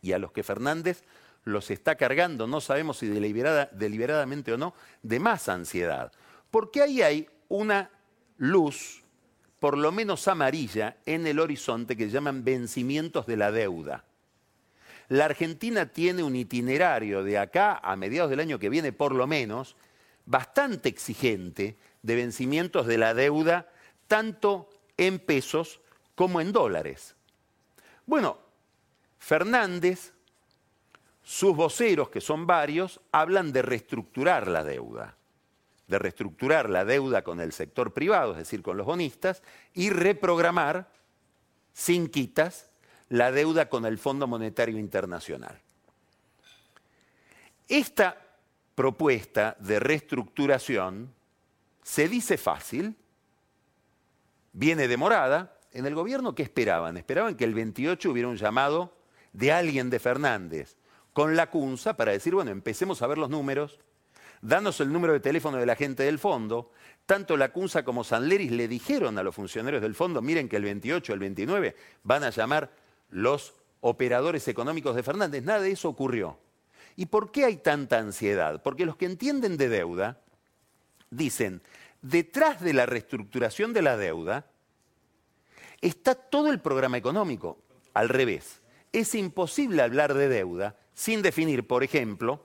y 0.04 0.12
a 0.12 0.18
los 0.18 0.32
que 0.32 0.42
Fernández 0.42 1.02
los 1.44 1.70
está 1.70 1.96
cargando, 1.96 2.46
no 2.46 2.60
sabemos 2.60 2.98
si 2.98 3.06
deliberadamente 3.06 4.52
o 4.52 4.58
no, 4.58 4.74
de 5.02 5.18
más 5.18 5.48
ansiedad. 5.48 6.12
Porque 6.50 6.82
ahí 6.82 7.02
hay 7.02 7.28
una 7.48 7.90
luz, 8.38 9.02
por 9.60 9.76
lo 9.78 9.92
menos 9.92 10.28
amarilla, 10.28 10.98
en 11.06 11.26
el 11.26 11.40
horizonte 11.40 11.96
que 11.96 12.10
llaman 12.10 12.44
vencimientos 12.44 13.26
de 13.26 13.36
la 13.36 13.50
deuda. 13.50 14.04
la 15.08 15.26
Argentina 15.26 15.86
tiene 15.86 16.22
un 16.22 16.34
itinerario 16.34 17.22
de 17.22 17.38
acá 17.38 17.78
a 17.82 17.96
mediados 17.96 18.30
del 18.30 18.40
año 18.40 18.58
que 18.58 18.70
viene, 18.70 18.92
por 18.92 19.14
lo 19.14 19.26
menos, 19.26 19.76
bastante 20.26 20.88
exigente 20.88 21.76
de 22.02 22.16
vencimientos 22.16 22.86
de 22.86 22.98
la 22.98 23.14
deuda, 23.14 23.70
tanto 24.06 24.70
en 24.96 25.18
pesos 25.18 25.80
como 26.14 26.40
en 26.40 26.52
dólares. 26.52 27.16
Bueno, 28.06 28.38
Fernández, 29.24 30.12
sus 31.22 31.56
voceros, 31.56 32.10
que 32.10 32.20
son 32.20 32.46
varios, 32.46 33.00
hablan 33.10 33.54
de 33.54 33.62
reestructurar 33.62 34.48
la 34.48 34.62
deuda, 34.62 35.16
de 35.88 35.98
reestructurar 35.98 36.68
la 36.68 36.84
deuda 36.84 37.24
con 37.24 37.40
el 37.40 37.52
sector 37.52 37.94
privado, 37.94 38.32
es 38.32 38.38
decir, 38.38 38.60
con 38.60 38.76
los 38.76 38.84
bonistas, 38.84 39.42
y 39.72 39.88
reprogramar, 39.88 40.90
sin 41.72 42.08
quitas, 42.08 42.68
la 43.08 43.32
deuda 43.32 43.70
con 43.70 43.86
el 43.86 43.96
Fondo 43.96 44.26
Monetario 44.26 44.78
Internacional. 44.78 45.58
Esta 47.66 48.20
propuesta 48.74 49.56
de 49.58 49.80
reestructuración 49.80 51.14
se 51.82 52.10
dice 52.10 52.36
fácil, 52.36 52.94
viene 54.52 54.86
demorada. 54.86 55.56
En 55.72 55.86
el 55.86 55.94
gobierno, 55.94 56.34
¿qué 56.34 56.42
esperaban? 56.42 56.98
Esperaban 56.98 57.36
que 57.36 57.44
el 57.44 57.54
28 57.54 58.10
hubiera 58.10 58.28
un 58.28 58.36
llamado 58.36 58.92
de 59.34 59.52
alguien 59.52 59.90
de 59.90 59.98
Fernández 59.98 60.76
con 61.12 61.36
la 61.36 61.50
CUNSA 61.50 61.96
para 61.96 62.12
decir, 62.12 62.34
bueno, 62.34 62.50
empecemos 62.50 63.02
a 63.02 63.06
ver 63.06 63.18
los 63.18 63.28
números, 63.28 63.78
danos 64.40 64.80
el 64.80 64.92
número 64.92 65.12
de 65.12 65.20
teléfono 65.20 65.58
de 65.58 65.66
la 65.66 65.76
gente 65.76 66.02
del 66.04 66.18
fondo. 66.18 66.72
Tanto 67.06 67.36
la 67.36 67.52
CUNSA 67.52 67.84
como 67.84 68.02
Sanleris 68.02 68.50
le 68.50 68.66
dijeron 68.66 69.18
a 69.18 69.22
los 69.22 69.34
funcionarios 69.34 69.82
del 69.82 69.94
fondo, 69.94 70.22
miren 70.22 70.48
que 70.48 70.56
el 70.56 70.64
28, 70.64 71.12
el 71.12 71.18
29 71.18 71.76
van 72.02 72.24
a 72.24 72.30
llamar 72.30 72.72
los 73.10 73.54
operadores 73.80 74.48
económicos 74.48 74.96
de 74.96 75.02
Fernández. 75.02 75.44
Nada 75.44 75.60
de 75.60 75.72
eso 75.72 75.88
ocurrió. 75.88 76.38
¿Y 76.96 77.06
por 77.06 77.30
qué 77.30 77.44
hay 77.44 77.56
tanta 77.58 77.98
ansiedad? 77.98 78.62
Porque 78.62 78.86
los 78.86 78.96
que 78.96 79.06
entienden 79.06 79.56
de 79.56 79.68
deuda 79.68 80.20
dicen, 81.10 81.60
detrás 82.02 82.60
de 82.60 82.72
la 82.72 82.86
reestructuración 82.86 83.72
de 83.72 83.82
la 83.82 83.96
deuda 83.96 84.46
está 85.80 86.14
todo 86.14 86.50
el 86.50 86.60
programa 86.60 86.96
económico. 86.96 87.58
Al 87.92 88.08
revés, 88.08 88.62
es 88.94 89.14
imposible 89.14 89.82
hablar 89.82 90.14
de 90.14 90.28
deuda 90.28 90.76
sin 90.94 91.20
definir, 91.20 91.66
por 91.66 91.82
ejemplo, 91.82 92.40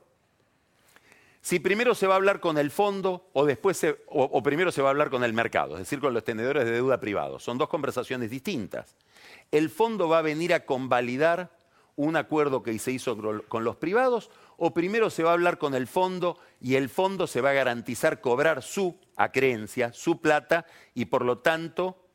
si 1.41 1.59
primero 1.59 1.95
se 1.95 2.07
va 2.07 2.15
a 2.15 2.17
hablar 2.17 2.39
con 2.39 2.57
el 2.57 2.71
fondo 2.71 3.29
o, 3.33 3.45
después 3.45 3.85
o, 4.07 4.43
primero 4.43 4.71
se 4.71 4.81
va 4.81 4.89
a 4.89 4.91
hablar 4.91 5.09
con 5.09 5.23
el 5.23 5.31
mercado, 5.31 5.75
es 5.75 5.79
decir, 5.79 5.99
con 5.99 6.13
los 6.13 6.23
tenedores 6.23 6.65
de 6.65 6.71
deuda 6.71 6.99
privados. 6.99 7.43
Son 7.43 7.57
dos 7.57 7.69
conversaciones 7.69 8.29
distintas. 8.29 8.95
El 9.51 9.69
fondo 9.69 10.09
va 10.09 10.19
a 10.19 10.23
venir 10.23 10.53
a 10.53 10.65
convalidar 10.65 11.51
un 11.95 12.15
acuerdo 12.15 12.63
que 12.63 12.77
se 12.79 12.91
hizo 12.91 13.17
con 13.47 13.63
los 13.63 13.75
privados 13.75 14.31
o 14.57 14.73
primero 14.73 15.09
se 15.09 15.23
va 15.23 15.31
a 15.31 15.33
hablar 15.33 15.57
con 15.57 15.75
el 15.75 15.87
fondo 15.87 16.37
y 16.59 16.75
el 16.75 16.89
fondo 16.89 17.27
se 17.27 17.41
va 17.41 17.51
a 17.51 17.53
garantizar 17.53 18.21
cobrar 18.21 18.61
su 18.61 18.97
acreencia, 19.15 19.93
su 19.93 20.19
plata 20.19 20.65
y 20.93 21.05
por 21.05 21.25
lo 21.25 21.39
tanto 21.39 22.08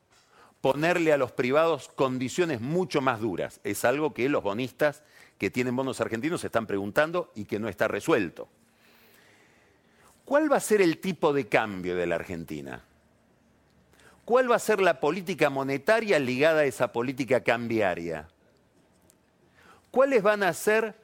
ponerle 0.65 1.13
a 1.13 1.17
los 1.17 1.31
privados 1.31 1.89
condiciones 1.89 2.59
mucho 2.59 2.99
más 2.99 3.21
duras. 3.21 3.59
Es 3.63 3.85
algo 3.85 4.15
que 4.15 4.27
los 4.29 4.41
bonistas 4.41 5.03
que 5.37 5.51
tienen 5.51 5.75
bonos 5.75 6.01
argentinos 6.01 6.41
se 6.41 6.47
están 6.47 6.65
preguntando 6.65 7.31
y 7.35 7.45
que 7.45 7.59
no 7.59 7.69
está 7.69 7.87
resuelto. 7.87 8.47
¿Cuál 10.23 10.51
va 10.51 10.57
a 10.57 10.59
ser 10.59 10.81
el 10.81 10.97
tipo 10.97 11.33
de 11.33 11.47
cambio 11.47 11.95
de 11.95 12.07
la 12.07 12.15
Argentina? 12.15 12.83
¿Cuál 14.25 14.49
va 14.49 14.55
a 14.55 14.59
ser 14.59 14.81
la 14.81 14.99
política 14.99 15.51
monetaria 15.51 16.17
ligada 16.17 16.61
a 16.61 16.65
esa 16.65 16.91
política 16.91 17.43
cambiaria? 17.43 18.27
¿Cuáles 19.91 20.23
van 20.23 20.41
a 20.41 20.51
ser 20.51 20.95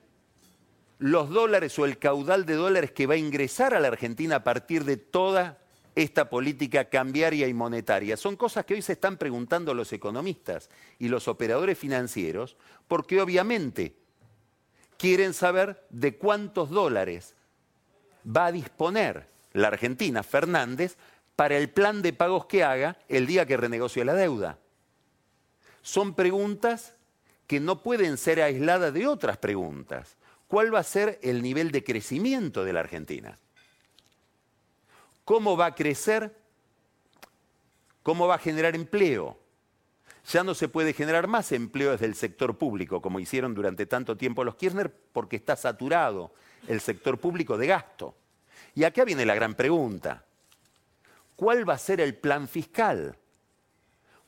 los 0.97 1.29
dólares 1.29 1.77
o 1.77 1.85
el 1.85 1.99
caudal 1.99 2.47
de 2.47 2.55
dólares 2.55 2.93
que 2.93 3.05
va 3.05 3.13
a 3.13 3.17
ingresar 3.17 3.75
a 3.75 3.79
la 3.79 3.89
Argentina 3.89 4.37
a 4.37 4.43
partir 4.43 4.85
de 4.85 4.97
toda 4.97 5.60
esta 5.95 6.29
política 6.29 6.85
cambiaria 6.85 7.47
y 7.47 7.53
monetaria? 7.53 8.17
Son 8.17 8.35
cosas 8.35 8.65
que 8.65 8.73
hoy 8.73 8.81
se 8.81 8.93
están 8.93 9.17
preguntando 9.17 9.73
los 9.73 9.91
economistas 9.93 10.69
y 10.99 11.07
los 11.07 11.27
operadores 11.27 11.77
financieros, 11.77 12.57
porque 12.87 13.21
obviamente 13.21 13.95
quieren 14.97 15.33
saber 15.33 15.85
de 15.89 16.17
cuántos 16.17 16.69
dólares 16.69 17.35
va 18.25 18.47
a 18.47 18.51
disponer 18.51 19.27
la 19.53 19.69
Argentina, 19.69 20.23
Fernández, 20.23 20.97
para 21.35 21.57
el 21.57 21.69
plan 21.69 22.01
de 22.01 22.13
pagos 22.13 22.45
que 22.45 22.63
haga 22.63 22.97
el 23.09 23.25
día 23.25 23.45
que 23.45 23.57
renegocie 23.57 24.05
la 24.05 24.13
deuda. 24.13 24.59
Son 25.81 26.13
preguntas 26.13 26.93
que 27.47 27.59
no 27.59 27.81
pueden 27.81 28.17
ser 28.17 28.41
aisladas 28.41 28.93
de 28.93 29.07
otras 29.07 29.37
preguntas. 29.37 30.17
¿Cuál 30.47 30.73
va 30.73 30.79
a 30.79 30.83
ser 30.83 31.19
el 31.23 31.41
nivel 31.41 31.71
de 31.71 31.83
crecimiento 31.83 32.63
de 32.63 32.73
la 32.73 32.81
Argentina? 32.81 33.37
¿Cómo 35.31 35.55
va 35.55 35.67
a 35.67 35.75
crecer? 35.75 36.35
¿Cómo 38.03 38.27
va 38.27 38.35
a 38.35 38.37
generar 38.37 38.75
empleo? 38.75 39.37
Ya 40.29 40.43
no 40.43 40.53
se 40.53 40.67
puede 40.67 40.91
generar 40.91 41.27
más 41.27 41.53
empleo 41.53 41.91
desde 41.91 42.07
el 42.07 42.15
sector 42.15 42.57
público, 42.57 43.01
como 43.01 43.17
hicieron 43.17 43.55
durante 43.55 43.85
tanto 43.85 44.17
tiempo 44.17 44.43
los 44.43 44.55
Kirchner, 44.55 44.93
porque 45.13 45.37
está 45.37 45.55
saturado 45.55 46.33
el 46.67 46.81
sector 46.81 47.17
público 47.17 47.57
de 47.57 47.67
gasto. 47.67 48.13
Y 48.75 48.83
acá 48.83 49.05
viene 49.05 49.25
la 49.25 49.33
gran 49.33 49.55
pregunta. 49.55 50.25
¿Cuál 51.37 51.69
va 51.69 51.75
a 51.75 51.77
ser 51.77 52.01
el 52.01 52.17
plan 52.17 52.49
fiscal? 52.49 53.15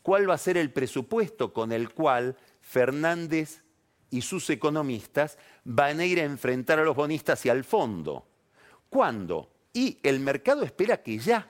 ¿Cuál 0.03 0.29
va 0.29 0.35
a 0.35 0.37
ser 0.37 0.55
el 0.55 0.71
presupuesto 0.71 1.51
con 1.51 1.73
el 1.73 1.89
cual 1.89 2.37
Fernández 2.61 3.61
y 4.09 4.21
sus 4.21 4.49
economistas 4.49 5.37
van 5.65 5.99
a 5.99 6.05
ir 6.05 6.21
a 6.21 6.23
enfrentar 6.23 6.79
a 6.79 6.85
los 6.85 6.95
bonistas 6.95 7.45
y 7.45 7.49
al 7.49 7.65
fondo? 7.65 8.25
¿Cuándo? 8.89 9.52
Y 9.73 9.99
el 10.03 10.19
mercado 10.19 10.63
espera 10.63 11.01
que 11.01 11.17
ya. 11.17 11.49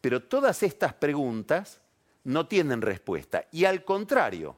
Pero 0.00 0.22
todas 0.22 0.62
estas 0.62 0.92
preguntas 0.94 1.80
no 2.24 2.46
tienen 2.46 2.82
respuesta. 2.82 3.46
Y 3.52 3.64
al 3.64 3.84
contrario, 3.84 4.56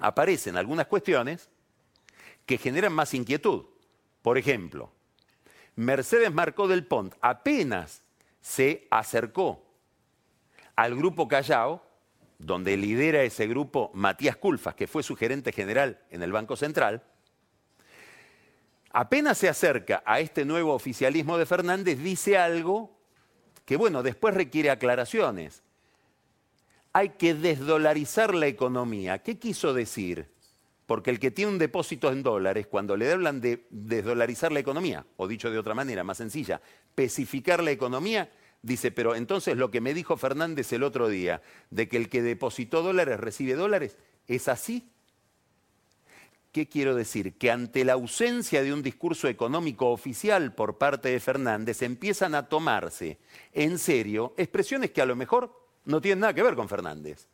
aparecen 0.00 0.56
algunas 0.56 0.86
cuestiones 0.86 1.48
que 2.46 2.58
generan 2.58 2.92
más 2.92 3.14
inquietud. 3.14 3.66
Por 4.22 4.38
ejemplo, 4.38 4.90
Mercedes 5.76 6.32
Marcó 6.32 6.66
del 6.66 6.84
Pont 6.84 7.14
apenas 7.20 8.02
se 8.40 8.86
acercó 8.90 9.64
al 10.76 10.96
grupo 10.96 11.28
Callao, 11.28 11.82
donde 12.38 12.76
lidera 12.76 13.22
ese 13.22 13.46
grupo 13.46 13.90
Matías 13.94 14.36
Culfas, 14.36 14.74
que 14.74 14.86
fue 14.86 15.02
su 15.02 15.14
gerente 15.14 15.52
general 15.52 16.00
en 16.10 16.22
el 16.22 16.32
Banco 16.32 16.56
Central, 16.56 17.02
apenas 18.90 19.38
se 19.38 19.48
acerca 19.48 20.02
a 20.04 20.20
este 20.20 20.44
nuevo 20.44 20.74
oficialismo 20.74 21.38
de 21.38 21.46
Fernández, 21.46 21.98
dice 21.98 22.36
algo 22.36 22.98
que, 23.64 23.76
bueno, 23.76 24.02
después 24.02 24.34
requiere 24.34 24.70
aclaraciones. 24.70 25.62
Hay 26.92 27.10
que 27.10 27.34
desdolarizar 27.34 28.34
la 28.34 28.48
economía. 28.48 29.22
¿Qué 29.22 29.38
quiso 29.38 29.72
decir? 29.72 30.28
Porque 30.86 31.10
el 31.10 31.20
que 31.20 31.30
tiene 31.30 31.52
un 31.52 31.58
depósito 31.58 32.10
en 32.10 32.24
dólares, 32.24 32.66
cuando 32.66 32.96
le 32.96 33.12
hablan 33.12 33.40
de 33.40 33.66
desdolarizar 33.70 34.50
la 34.50 34.58
economía, 34.58 35.06
o 35.16 35.28
dicho 35.28 35.50
de 35.50 35.58
otra 35.58 35.74
manera, 35.74 36.02
más 36.02 36.18
sencilla, 36.18 36.60
especificar 36.88 37.62
la 37.62 37.70
economía, 37.70 38.28
dice, 38.60 38.90
pero 38.90 39.14
entonces 39.14 39.56
lo 39.56 39.70
que 39.70 39.80
me 39.80 39.94
dijo 39.94 40.16
Fernández 40.16 40.72
el 40.72 40.82
otro 40.82 41.08
día, 41.08 41.42
de 41.70 41.88
que 41.88 41.96
el 41.96 42.08
que 42.08 42.22
depositó 42.22 42.82
dólares 42.82 43.20
recibe 43.20 43.54
dólares, 43.54 43.98
¿es 44.26 44.48
así? 44.48 44.90
¿Qué 46.52 46.68
quiero 46.68 46.96
decir? 46.96 47.38
Que 47.38 47.50
ante 47.50 47.84
la 47.84 47.92
ausencia 47.92 48.62
de 48.62 48.72
un 48.72 48.82
discurso 48.82 49.28
económico 49.28 49.90
oficial 49.90 50.52
por 50.52 50.78
parte 50.78 51.08
de 51.10 51.20
Fernández, 51.20 51.82
empiezan 51.82 52.34
a 52.34 52.48
tomarse 52.48 53.18
en 53.52 53.78
serio 53.78 54.34
expresiones 54.36 54.90
que 54.90 55.00
a 55.00 55.06
lo 55.06 55.14
mejor 55.14 55.54
no 55.84 56.00
tienen 56.00 56.20
nada 56.20 56.34
que 56.34 56.42
ver 56.42 56.56
con 56.56 56.68
Fernández. 56.68 57.28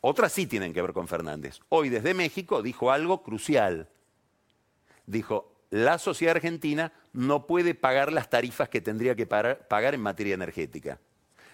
Otras 0.00 0.32
sí 0.32 0.46
tienen 0.46 0.74
que 0.74 0.82
ver 0.82 0.92
con 0.92 1.06
Fernández. 1.06 1.60
Hoy 1.68 1.88
desde 1.88 2.12
México 2.12 2.60
dijo 2.60 2.90
algo 2.90 3.22
crucial. 3.22 3.88
Dijo, 5.06 5.54
la 5.70 5.98
sociedad 5.98 6.36
argentina 6.36 6.92
no 7.12 7.46
puede 7.46 7.74
pagar 7.74 8.12
las 8.12 8.30
tarifas 8.30 8.68
que 8.68 8.80
tendría 8.80 9.14
que 9.14 9.26
pagar 9.26 9.94
en 9.94 10.00
materia 10.00 10.34
energética. 10.34 10.98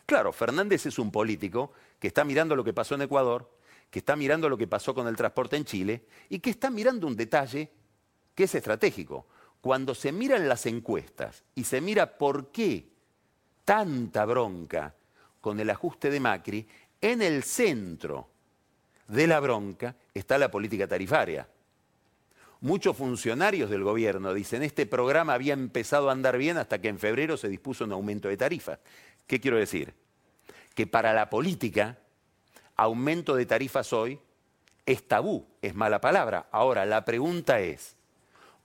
Claro, 0.07 0.33
Fernández 0.33 0.87
es 0.87 0.99
un 0.99 1.13
político 1.13 1.73
que 1.99 2.09
está 2.09 2.25
mirando 2.25 2.57
lo 2.57 2.65
que 2.65 2.73
pasó 2.73 2.95
en 2.95 3.03
Ecuador, 3.03 3.51
que 3.91 3.99
está 3.99 4.17
mirando 4.17 4.49
lo 4.49 4.57
que 4.57 4.67
pasó 4.67 4.95
con 4.95 5.09
el 5.09 5.17
transporte 5.17 5.57
en 5.57 5.65
Chile 5.65 6.07
y 6.29 6.39
que 6.39 6.51
está 6.51 6.71
mirando 6.71 7.07
un 7.07 7.17
detalle 7.17 7.71
que 8.35 8.45
es 8.45 8.55
estratégico. 8.55 9.27
Cuando 9.61 9.95
se 9.95 10.13
miran 10.13 10.49
las 10.49 10.65
encuestas 10.67 11.43
y 11.55 11.65
se 11.65 11.81
mira 11.81 12.17
por 12.17 12.51
qué 12.51 12.89
tanta 13.65 14.25
bronca 14.25 14.95
con 15.41 15.59
el 15.61 15.71
ajuste 15.71 16.11
de 16.11 16.21
Macri, 16.21 16.67
en 17.01 17.21
el 17.21 17.43
centro 17.43 18.29
de 19.09 19.27
la 19.27 19.41
bronca 19.41 19.97
está 20.15 20.39
la 20.39 20.51
política 20.51 20.87
tarifaria. 20.87 21.49
Muchos 22.63 22.97
funcionarios 22.97 23.71
del 23.71 23.83
gobierno 23.83 24.35
dicen, 24.35 24.63
este 24.63 24.87
programa 24.87 25.33
había 25.33 25.55
empezado 25.55 26.09
a 26.09 26.13
andar 26.13 26.37
bien 26.37 26.59
hasta 26.59 26.81
que 26.81 26.89
en 26.89 26.99
febrero 26.99 27.37
se 27.37 27.49
dispuso 27.49 27.85
un 27.85 27.93
aumento 27.93 28.29
de 28.29 28.37
tarifas. 28.37 28.79
¿Qué 29.27 29.41
quiero 29.41 29.57
decir? 29.57 29.95
Que 30.75 30.87
para 30.87 31.15
la 31.15 31.31
política, 31.31 31.99
aumento 32.81 33.37
de 33.37 33.45
tarifas 33.45 33.93
hoy 33.93 34.19
es 34.87 35.07
tabú, 35.07 35.47
es 35.61 35.75
mala 35.75 36.01
palabra. 36.01 36.49
Ahora, 36.51 36.87
la 36.87 37.05
pregunta 37.05 37.61
es, 37.61 37.95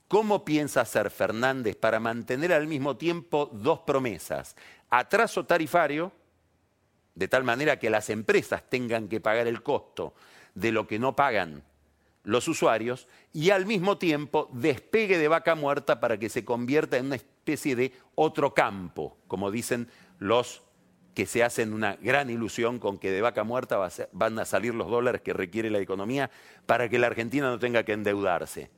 ¿cómo 0.08 0.46
piensa 0.46 0.82
hacer 0.82 1.12
Fernández 1.12 1.76
para 1.76 2.00
mantener 2.00 2.54
al 2.54 2.66
mismo 2.66 2.96
tiempo 2.96 3.50
dos 3.52 3.80
promesas? 3.80 4.56
Atraso 4.90 5.46
tarifario, 5.46 6.14
de 7.14 7.28
tal 7.28 7.44
manera 7.44 7.78
que 7.78 7.90
las 7.90 8.10
empresas 8.10 8.64
tengan 8.70 9.10
que 9.10 9.20
pagar 9.20 9.48
el 9.48 9.62
costo 9.62 10.14
de 10.54 10.72
lo 10.72 10.88
que 10.88 10.98
no 10.98 11.14
pagan 11.14 11.64
los 12.24 12.48
usuarios, 12.48 13.10
y 13.34 13.50
al 13.50 13.66
mismo 13.66 13.98
tiempo 13.98 14.50
despegue 14.54 15.18
de 15.18 15.28
vaca 15.28 15.56
muerta 15.56 16.00
para 16.00 16.18
que 16.18 16.30
se 16.30 16.46
convierta 16.46 16.96
en 16.98 17.08
una 17.08 17.16
especie 17.16 17.76
de 17.76 17.92
otro 18.16 18.54
campo, 18.54 19.18
como 19.28 19.52
dicen 19.52 19.90
los 20.20 20.64
que 21.16 21.26
se 21.26 21.44
hacen 21.44 21.74
una 21.74 21.96
gran 21.96 22.30
ilusión 22.30 22.78
con 22.78 23.00
que 23.00 23.10
de 23.10 23.22
vaca 23.22 23.44
muerta 23.46 23.80
van 24.12 24.38
a 24.38 24.46
salir 24.46 24.76
los 24.76 24.90
dólares 24.90 25.22
que 25.22 25.34
requiere 25.34 25.72
la 25.72 25.80
economía 25.80 26.30
para 26.66 26.90
que 26.90 27.00
la 27.00 27.08
Argentina 27.08 27.50
no 27.50 27.58
tenga 27.58 27.84
que 27.84 27.94
endeudarse. 27.94 28.70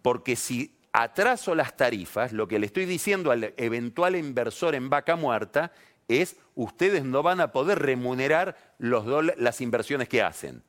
Porque 0.00 0.36
si 0.36 0.78
atraso 0.92 1.56
las 1.56 1.76
tarifas, 1.76 2.32
lo 2.32 2.46
que 2.46 2.60
le 2.60 2.66
estoy 2.66 2.86
diciendo 2.86 3.32
al 3.32 3.52
eventual 3.56 4.14
inversor 4.14 4.76
en 4.76 4.88
vaca 4.88 5.16
muerta 5.16 5.72
es 6.06 6.36
ustedes 6.54 7.04
no 7.04 7.22
van 7.24 7.40
a 7.40 7.50
poder 7.50 7.80
remunerar 7.80 8.56
las 8.78 9.60
inversiones 9.60 10.08
que 10.08 10.22
hacen. 10.22 10.62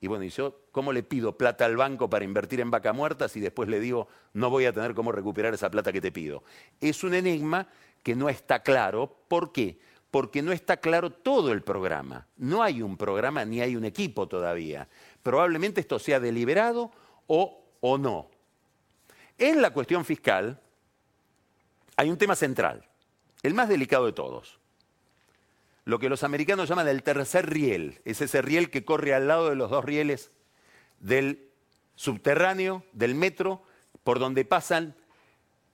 Y 0.00 0.08
bueno, 0.08 0.24
¿y 0.24 0.28
yo 0.28 0.66
cómo 0.72 0.92
le 0.92 1.04
pido 1.04 1.38
plata 1.38 1.64
al 1.64 1.76
banco 1.76 2.10
para 2.10 2.24
invertir 2.24 2.60
en 2.60 2.70
vaca 2.70 2.92
muerta 2.92 3.28
si 3.28 3.40
después 3.40 3.68
le 3.68 3.80
digo 3.80 4.08
no 4.32 4.50
voy 4.50 4.66
a 4.66 4.72
tener 4.72 4.92
cómo 4.92 5.12
recuperar 5.12 5.54
esa 5.54 5.70
plata 5.70 5.92
que 5.92 6.00
te 6.00 6.10
pido? 6.10 6.42
Es 6.80 7.04
un 7.04 7.14
enigma 7.14 7.68
que 8.04 8.14
no 8.14 8.28
está 8.28 8.62
claro. 8.62 9.16
¿Por 9.26 9.50
qué? 9.50 9.80
Porque 10.12 10.42
no 10.42 10.52
está 10.52 10.76
claro 10.76 11.10
todo 11.10 11.50
el 11.50 11.62
programa. 11.62 12.28
No 12.36 12.62
hay 12.62 12.82
un 12.82 12.96
programa 12.96 13.44
ni 13.44 13.60
hay 13.60 13.74
un 13.74 13.84
equipo 13.84 14.28
todavía. 14.28 14.86
Probablemente 15.24 15.80
esto 15.80 15.98
sea 15.98 16.20
deliberado 16.20 16.92
o, 17.26 17.64
o 17.80 17.98
no. 17.98 18.30
En 19.38 19.60
la 19.60 19.72
cuestión 19.72 20.04
fiscal 20.04 20.60
hay 21.96 22.10
un 22.10 22.18
tema 22.18 22.36
central, 22.36 22.86
el 23.42 23.54
más 23.54 23.68
delicado 23.68 24.06
de 24.06 24.12
todos. 24.12 24.60
Lo 25.84 25.98
que 25.98 26.08
los 26.08 26.22
americanos 26.22 26.68
llaman 26.68 26.88
el 26.88 27.02
tercer 27.02 27.50
riel, 27.50 28.00
es 28.04 28.20
ese 28.20 28.42
riel 28.42 28.70
que 28.70 28.84
corre 28.84 29.14
al 29.14 29.26
lado 29.26 29.50
de 29.50 29.56
los 29.56 29.70
dos 29.70 29.84
rieles 29.84 30.30
del 31.00 31.50
subterráneo, 31.96 32.84
del 32.92 33.14
metro, 33.14 33.62
por 34.02 34.18
donde 34.18 34.44
pasan 34.44 34.94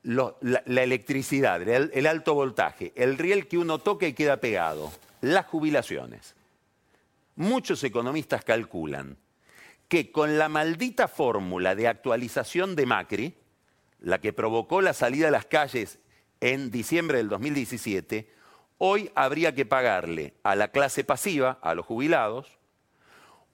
la, 0.02 0.34
electricidad, 0.66 1.60
el, 1.62 2.06
alto 2.06 2.34
voltaje, 2.34 2.92
el 2.96 3.18
riel 3.18 3.48
que 3.48 3.58
uno 3.58 3.78
toca 3.78 4.06
y 4.06 4.14
queda 4.14 4.38
pegado, 4.38 4.90
las 5.20 5.46
jubilaciones. 5.46 6.34
Muchos 7.36 7.84
economistas 7.84 8.44
calculan 8.44 9.16
que 9.88 10.10
con 10.10 10.38
la 10.38 10.48
maldita 10.48 11.08
fórmula 11.08 11.74
de 11.74 11.88
actualización 11.88 12.76
de 12.76 12.86
Macri, 12.86 13.34
la 13.98 14.20
que 14.20 14.32
provocó 14.32 14.80
la 14.80 14.94
salida 14.94 15.28
a 15.28 15.32
las 15.32 15.46
calles 15.46 15.98
en 16.40 16.70
diciembre 16.70 17.18
del 17.18 17.28
2017, 17.28 18.30
hoy 18.78 19.10
habría 19.14 19.54
que 19.54 19.66
pagarle 19.66 20.34
a 20.42 20.54
la 20.54 20.68
clase 20.68 21.04
pasiva, 21.04 21.58
a 21.60 21.74
los 21.74 21.84
jubilados, 21.84 22.58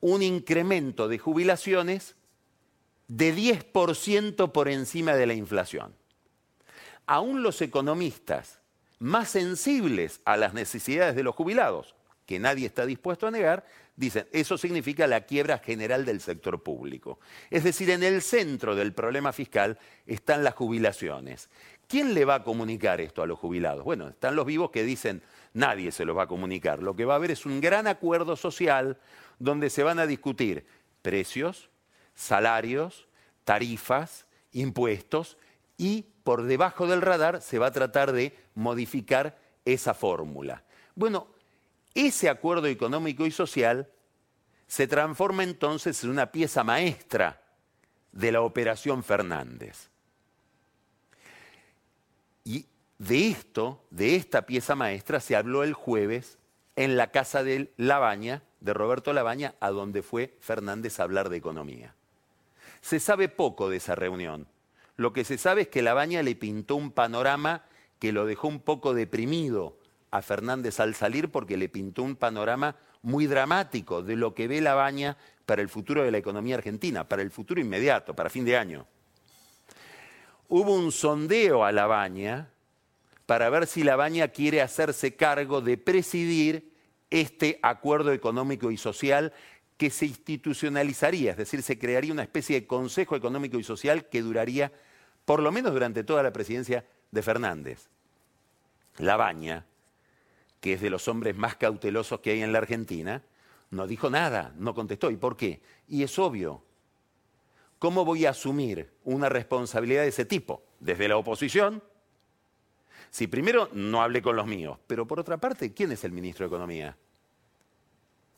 un 0.01 0.23
incremento 0.23 1.09
de 1.09 1.19
jubilaciones 1.19 2.15
de 3.09 3.35
10% 3.35 4.53
por 4.53 4.69
encima 4.69 5.15
de 5.15 5.27
la 5.27 5.35
inflación 5.35 5.95
aún 7.07 7.43
los 7.43 7.63
economistas 7.63 8.61
más 8.99 9.29
sensibles 9.29 10.21
a 10.25 10.37
las 10.37 10.55
necesidades 10.55 11.15
de 11.15 11.23
los 11.23 11.35
jubilados, 11.35 11.95
que 12.25 12.39
nadie 12.39 12.67
está 12.67 12.87
dispuesto 12.87 13.27
a 13.27 13.31
negar, 13.31 13.65
dicen, 13.95 14.27
eso 14.33 14.59
significa 14.59 15.07
la 15.07 15.23
quiebra 15.23 15.59
general 15.59 16.05
del 16.05 16.21
sector 16.21 16.63
público. 16.63 17.21
Es 17.51 17.65
decir, 17.65 17.91
en 17.91 18.03
el 18.03 18.21
centro 18.23 18.75
del 18.75 18.93
problema 18.93 19.33
fiscal 19.33 19.79
están 20.07 20.43
las 20.43 20.55
jubilaciones. 20.55 21.49
¿Quién 21.89 22.15
le 22.15 22.25
va 22.25 22.37
a 22.37 22.43
comunicar 22.43 23.01
esto 23.01 23.23
a 23.23 23.27
los 23.27 23.39
jubilados? 23.39 23.85
Bueno, 23.85 24.09
están 24.09 24.35
los 24.35 24.45
vivos 24.45 24.71
que 24.71 24.83
dicen, 24.83 25.23
nadie 25.55 25.93
se 25.93 26.05
los 26.05 26.17
va 26.17 26.25
a 26.25 26.29
comunicar. 26.29 26.83
Lo 26.83 26.97
que 26.97 27.05
va 27.05 27.15
a 27.15 27.17
haber 27.17 27.31
es 27.31 27.47
un 27.47 27.61
gran 27.61 27.87
acuerdo 27.87 28.35
social 28.35 28.99
donde 29.39 29.71
se 29.71 29.85
van 29.85 30.01
a 30.01 30.07
discutir 30.07 30.67
precios, 31.03 31.71
salarios, 32.15 33.07
tarifas, 33.45 34.27
impuestos 34.53 35.37
y 35.77 36.07
por 36.25 36.45
debajo 36.45 36.87
del 36.87 37.03
radar 37.03 37.43
se 37.43 37.59
va 37.59 37.67
a 37.67 37.73
tratar 37.73 38.13
de 38.13 38.37
modificar 38.55 39.39
esa 39.65 39.95
fórmula. 39.95 40.65
Bueno, 40.95 41.29
ese 41.95 42.29
acuerdo 42.29 42.67
económico 42.67 43.27
y 43.27 43.31
social 43.31 43.89
se 44.67 44.87
transforma 44.87 45.45
entonces 45.45 46.03
en 46.03 46.11
una 46.11 46.33
pieza 46.33 46.65
maestra 46.65 47.43
de 48.13 48.33
la 48.33 48.41
operación 48.41 49.05
Fernández. 49.05 49.89
Y 52.45 52.67
de 52.99 53.29
esto, 53.29 53.85
de 53.91 54.17
esta 54.17 54.47
pieza 54.47 54.75
maestra, 54.75 55.21
se 55.21 55.37
habló 55.37 55.63
el 55.63 55.75
jueves 55.75 56.39
en 56.77 56.97
la 56.97 57.11
casa 57.11 57.43
de 57.43 57.73
Labaña, 57.77 58.43
de 58.61 58.75
Roberto 58.75 59.13
Labaña, 59.13 59.55
a 59.61 59.71
donde 59.71 60.03
fue 60.03 60.37
Fernández 60.41 60.99
a 60.99 61.05
hablar 61.05 61.29
de 61.29 61.37
economía. 61.37 61.95
Se 62.81 63.01
sabe 63.01 63.29
poco 63.29 63.69
de 63.69 63.79
esa 63.79 63.95
reunión. 63.95 64.47
Lo 64.97 65.13
que 65.13 65.25
se 65.25 65.39
sabe 65.39 65.63
es 65.63 65.69
que 65.69 65.83
Labaña 65.83 66.23
le 66.23 66.35
pintó 66.35 66.77
un 66.77 66.91
panorama 66.91 67.65
que 67.99 68.13
lo 68.13 68.27
dejó 68.27 68.49
un 68.49 68.61
poco 68.61 68.95
deprimido 68.95 69.79
a 70.11 70.23
Fernández 70.23 70.81
al 70.81 70.95
salir 70.95 71.31
porque 71.31 71.57
le 71.57 71.69
pintó 71.69 72.03
un 72.03 72.17
panorama 72.17 72.77
muy 73.03 73.27
dramático 73.27 74.03
de 74.03 74.17
lo 74.17 74.35
que 74.35 74.49
ve 74.49 74.61
Labaña 74.61 75.17
para 75.45 75.63
el 75.63 75.69
futuro 75.69 76.03
de 76.03 76.11
la 76.11 76.19
economía 76.19 76.57
argentina, 76.57 77.09
para 77.09 77.23
el 77.23 77.31
futuro 77.31 77.61
inmediato, 77.61 78.15
para 78.15 78.31
fin 78.31 78.45
de 78.45 78.57
año. 78.57 78.87
Hubo 80.49 80.75
un 80.75 80.93
sondeo 80.93 81.65
a 81.65 81.73
Labaña 81.73 82.49
para 83.27 83.51
ver 83.51 83.67
si 83.67 83.83
Labaña 83.83 84.29
quiere 84.29 84.63
hacerse 84.63 85.17
cargo 85.17 85.61
de 85.61 85.77
presidir 85.77 86.73
este 87.11 87.59
acuerdo 87.63 88.13
económico 88.13 88.71
y 88.71 88.77
social 88.77 89.33
que 89.77 89.91
se 89.91 90.07
institucionalizaría, 90.07 91.33
es 91.33 91.37
decir, 91.37 91.63
se 91.63 91.79
crearía 91.79 92.13
una 92.13 92.23
especie 92.23 92.61
de 92.61 92.67
Consejo 92.67 93.17
Económico 93.17 93.59
y 93.59 93.65
Social 93.65 94.09
que 94.09 94.23
duraría 94.23 94.73
por 95.25 95.41
lo 95.41 95.53
menos 95.53 95.73
durante 95.73 96.05
toda 96.05 96.23
la 96.23 96.33
presidencia 96.33 96.87
de 97.11 97.23
Fernández. 97.23 97.89
Labaña, 98.99 99.67
que 100.61 100.75
es 100.75 100.81
de 100.81 100.91
los 100.91 101.09
hombres 101.09 101.37
más 101.37 101.57
cautelosos 101.57 102.21
que 102.21 102.31
hay 102.31 102.43
en 102.43 102.53
la 102.53 102.59
Argentina, 102.59 103.23
no 103.71 103.87
dijo 103.87 104.09
nada, 104.09 104.55
no 104.57 104.75
contestó. 104.75 105.11
¿Y 105.11 105.17
por 105.17 105.37
qué? 105.37 105.61
Y 105.89 106.03
es 106.03 106.19
obvio. 106.19 106.63
¿Cómo 107.79 108.05
voy 108.05 108.25
a 108.25 108.31
asumir 108.31 108.91
una 109.05 109.29
responsabilidad 109.29 110.03
de 110.03 110.09
ese 110.09 110.25
tipo? 110.25 110.63
Desde 110.81 111.09
la 111.09 111.17
oposición. 111.17 111.83
Si 113.11 113.27
primero 113.27 113.69
no 113.73 114.03
hablé 114.03 114.23
con 114.23 114.37
los 114.37 114.47
míos, 114.47 114.79
pero 114.87 115.07
por 115.07 115.21
otra 115.21 115.37
parte, 115.37 115.73
¿quién 115.73 115.93
es 115.93 116.05
el 116.05 116.13
ministro 116.13 116.45
de 116.45 116.49
Economía? 116.49 116.97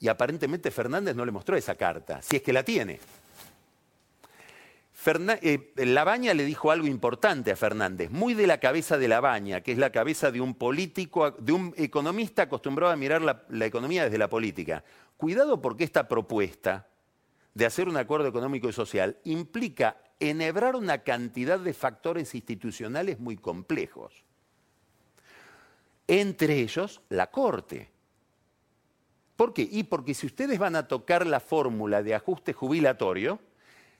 Y 0.00 0.08
aparentemente 0.08 0.70
Fernández 0.70 1.16
no 1.16 1.24
le 1.24 1.32
mostró 1.32 1.56
esa 1.56 1.74
carta, 1.74 2.22
si 2.22 2.36
es 2.36 2.42
que 2.42 2.52
la 2.52 2.62
tiene. 2.62 3.00
Eh, 5.40 5.72
Labaña 5.76 6.34
le 6.34 6.44
dijo 6.44 6.70
algo 6.70 6.86
importante 6.86 7.50
a 7.50 7.56
Fernández, 7.56 8.10
muy 8.10 8.34
de 8.34 8.46
la 8.46 8.58
cabeza 8.58 8.98
de 8.98 9.08
Labaña, 9.08 9.62
que 9.62 9.72
es 9.72 9.78
la 9.78 9.90
cabeza 9.90 10.30
de 10.30 10.40
un 10.40 10.54
político, 10.54 11.30
de 11.30 11.52
un 11.52 11.72
economista 11.78 12.42
acostumbrado 12.42 12.92
a 12.92 12.96
mirar 12.96 13.22
la 13.22 13.66
economía 13.66 14.04
desde 14.04 14.18
la 14.18 14.28
política. 14.28 14.84
Cuidado 15.16 15.62
porque 15.62 15.84
esta 15.84 16.08
propuesta 16.08 16.88
de 17.54 17.66
hacer 17.66 17.88
un 17.88 17.96
acuerdo 17.96 18.28
económico 18.28 18.68
y 18.68 18.72
social 18.72 19.16
implica 19.24 19.96
enhebrar 20.20 20.76
una 20.76 20.98
cantidad 20.98 21.58
de 21.58 21.72
factores 21.72 22.34
institucionales 22.34 23.18
muy 23.18 23.36
complejos. 23.36 24.12
Entre 26.06 26.60
ellos, 26.60 27.00
la 27.08 27.30
Corte. 27.30 27.90
¿Por 29.38 29.54
qué? 29.54 29.68
Y 29.70 29.84
porque 29.84 30.14
si 30.14 30.26
ustedes 30.26 30.58
van 30.58 30.74
a 30.74 30.88
tocar 30.88 31.24
la 31.24 31.38
fórmula 31.38 32.02
de 32.02 32.12
ajuste 32.12 32.52
jubilatorio, 32.52 33.38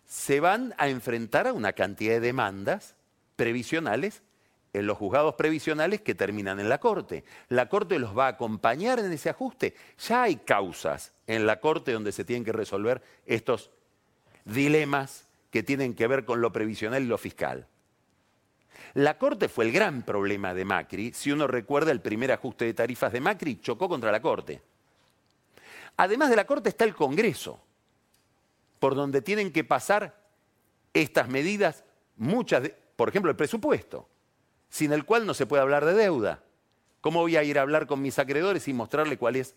se 0.05 0.41
van 0.41 0.75
a 0.79 0.89
enfrentar 0.89 1.47
a 1.47 1.53
una 1.53 1.75
cantidad 1.75 2.15
de 2.15 2.19
demandas 2.19 2.97
previsionales 3.37 4.25
en 4.73 4.89
los 4.89 4.99
juzgados 4.99 5.37
previsionales 5.37 6.01
que 6.01 6.17
terminan 6.17 6.59
en 6.59 6.69
la 6.69 6.79
Corte. 6.79 7.23
La 7.51 7.69
Corte 7.69 8.01
los 8.01 8.19
va 8.19 8.27
a 8.27 8.31
acompañar 8.31 8.99
en 8.99 9.13
ese 9.13 9.31
ajuste. 9.31 9.77
Ya 10.09 10.25
hay 10.25 10.39
causas 10.39 11.13
en 11.29 11.47
la 11.47 11.61
Corte 11.61 11.93
donde 11.93 12.11
se 12.11 12.25
tienen 12.25 12.45
que 12.45 12.51
resolver 12.51 13.01
estos 13.25 13.71
dilemas 14.45 15.29
que 15.53 15.63
tienen 15.63 15.95
que 15.95 16.09
ver 16.09 16.25
con 16.25 16.41
lo 16.41 16.51
previsional 16.51 17.05
y 17.05 17.07
lo 17.07 17.17
fiscal. 17.17 17.69
La 18.95 19.19
Corte 19.19 19.49
fue 19.49 19.67
el 19.67 19.71
gran 19.71 20.03
problema 20.03 20.53
de 20.53 20.65
Macri. 20.65 21.13
Si 21.13 21.31
uno 21.31 21.47
recuerda 21.47 21.93
el 21.93 22.01
primer 22.01 22.33
ajuste 22.33 22.65
de 22.65 22.75
tarifas 22.75 23.13
de 23.13 23.21
Macri, 23.21 23.61
chocó 23.61 23.89
contra 23.89 24.11
la 24.11 24.21
Corte. 24.21 24.61
Además 25.99 26.31
de 26.31 26.37
la 26.37 26.47
Corte 26.47 26.69
está 26.69 26.85
el 26.85 26.95
Congreso 26.95 27.61
por 28.79 28.95
donde 28.95 29.21
tienen 29.21 29.53
que 29.53 29.65
pasar 29.65 30.17
estas 30.95 31.29
medidas, 31.29 31.85
muchas, 32.17 32.71
por 32.95 33.09
ejemplo, 33.09 33.31
el 33.31 33.37
presupuesto, 33.37 34.09
sin 34.69 34.93
el 34.93 35.05
cual 35.05 35.27
no 35.27 35.35
se 35.35 35.47
puede 35.47 35.63
hablar 35.63 35.85
de 35.85 35.95
deuda. 35.95 36.45
¿Cómo 37.01 37.21
voy 37.21 37.37
a 37.37 37.43
ir 37.43 37.59
a 37.59 37.63
hablar 37.63 37.89
con 37.89 38.01
mis 38.01 38.19
acreedores 38.21 38.69
y 38.69 38.73
mostrarle 38.73 39.19
cuál 39.19 39.37
es 39.37 39.57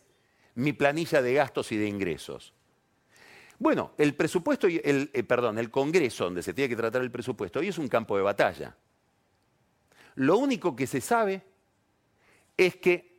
mi 0.56 0.74
planilla 0.74 1.22
de 1.22 1.36
gastos 1.36 1.72
y 1.72 1.78
de 1.78 1.88
ingresos? 1.88 2.54
Bueno, 3.60 3.92
el 4.00 4.16
presupuesto, 4.16 4.68
y 4.68 4.82
el, 4.84 5.12
eh, 5.14 5.24
perdón, 5.24 5.60
el 5.60 5.70
Congreso 5.70 6.24
donde 6.24 6.42
se 6.42 6.56
tiene 6.56 6.70
que 6.70 6.76
tratar 6.76 7.04
el 7.04 7.12
presupuesto 7.12 7.60
hoy 7.60 7.68
es 7.68 7.78
un 7.78 7.88
campo 7.88 8.18
de 8.18 8.24
batalla. 8.24 8.76
Lo 10.16 10.38
único 10.38 10.76
que 10.76 10.88
se 10.88 11.02
sabe 11.02 11.44
es 12.58 12.78
que 12.78 13.11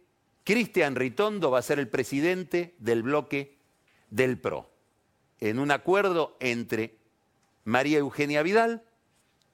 Cristian 0.45 0.97
Ritondo 0.97 1.51
va 1.51 1.61
a 1.61 1.63
ser 1.63 1.79
el 1.79 1.89
presidente 1.89 2.75
del 2.79 3.03
bloque 3.03 3.57
del 4.11 4.39
PRO, 4.39 4.71
en 5.41 5.59
un 5.59 5.71
acuerdo 5.71 6.37
entre 6.41 6.97
María 7.65 7.99
Eugenia 7.99 8.43
Vidal, 8.43 8.83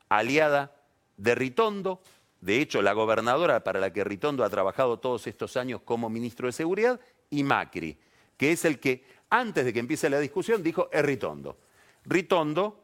aliada 0.09 0.75
de 1.17 1.35
Ritondo, 1.35 2.01
de 2.41 2.61
hecho 2.61 2.81
la 2.81 2.95
gobernadora 2.95 3.65
para 3.65 3.81
la 3.81 3.93
que 3.93 4.05
Ritondo 4.05 4.45
ha 4.45 4.51
trabajado 4.51 4.99
todos 4.99 5.27
estos 5.27 5.57
años 5.57 5.83
como 5.85 6.09
ministro 6.09 6.47
de 6.47 6.53
Seguridad, 6.53 7.01
y 7.31 7.45
Macri, 7.45 7.99
que 8.39 8.53
es 8.53 8.65
el 8.65 8.81
que, 8.81 9.05
antes 9.29 9.67
de 9.67 9.73
que 9.75 9.81
empiece 9.81 10.09
la 10.09 10.21
discusión, 10.21 10.63
dijo 10.63 10.89
es 10.91 11.05
Ritondo. 11.05 11.59
Ritondo, 12.05 12.83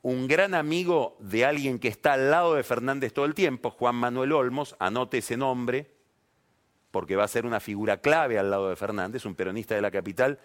un 0.00 0.26
gran 0.26 0.54
amigo 0.54 1.16
de 1.20 1.44
alguien 1.44 1.78
que 1.78 1.88
está 1.88 2.14
al 2.14 2.30
lado 2.30 2.54
de 2.54 2.62
Fernández 2.62 3.12
todo 3.12 3.26
el 3.26 3.34
tiempo, 3.34 3.70
Juan 3.70 3.96
Manuel 3.96 4.32
Olmos, 4.32 4.76
anote 4.78 5.18
ese 5.18 5.36
nombre, 5.36 5.95
porque 6.96 7.14
va 7.14 7.24
a 7.24 7.28
ser 7.28 7.44
una 7.44 7.60
figura 7.60 7.98
clave 7.98 8.38
al 8.38 8.50
lado 8.50 8.70
de 8.70 8.74
Fernández, 8.74 9.26
un 9.26 9.34
peronista 9.34 9.74
de 9.74 9.82
la 9.82 9.90
capital, 9.90 10.38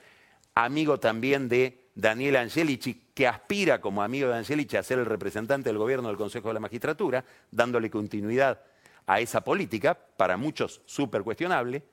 amigo 0.54 1.00
también 1.00 1.48
de 1.48 1.88
Daniel 1.96 2.36
Angelici, 2.36 3.06
que 3.14 3.26
aspira 3.26 3.80
como 3.80 4.04
amigo 4.04 4.28
de 4.28 4.36
Angelici 4.36 4.76
a 4.76 4.84
ser 4.84 5.00
el 5.00 5.06
representante 5.06 5.70
del 5.70 5.78
gobierno 5.78 6.10
del 6.10 6.18
Consejo 6.18 6.50
de 6.50 6.56
la 6.56 6.60
Magistratura, 6.60 7.24
dándole 7.52 7.90
continuidad 7.90 8.64
a 9.08 9.22
esa 9.22 9.46
política, 9.46 9.98
para 10.18 10.36
muchos 10.36 10.82
súper 10.86 11.24
cuestionable, 11.24 11.84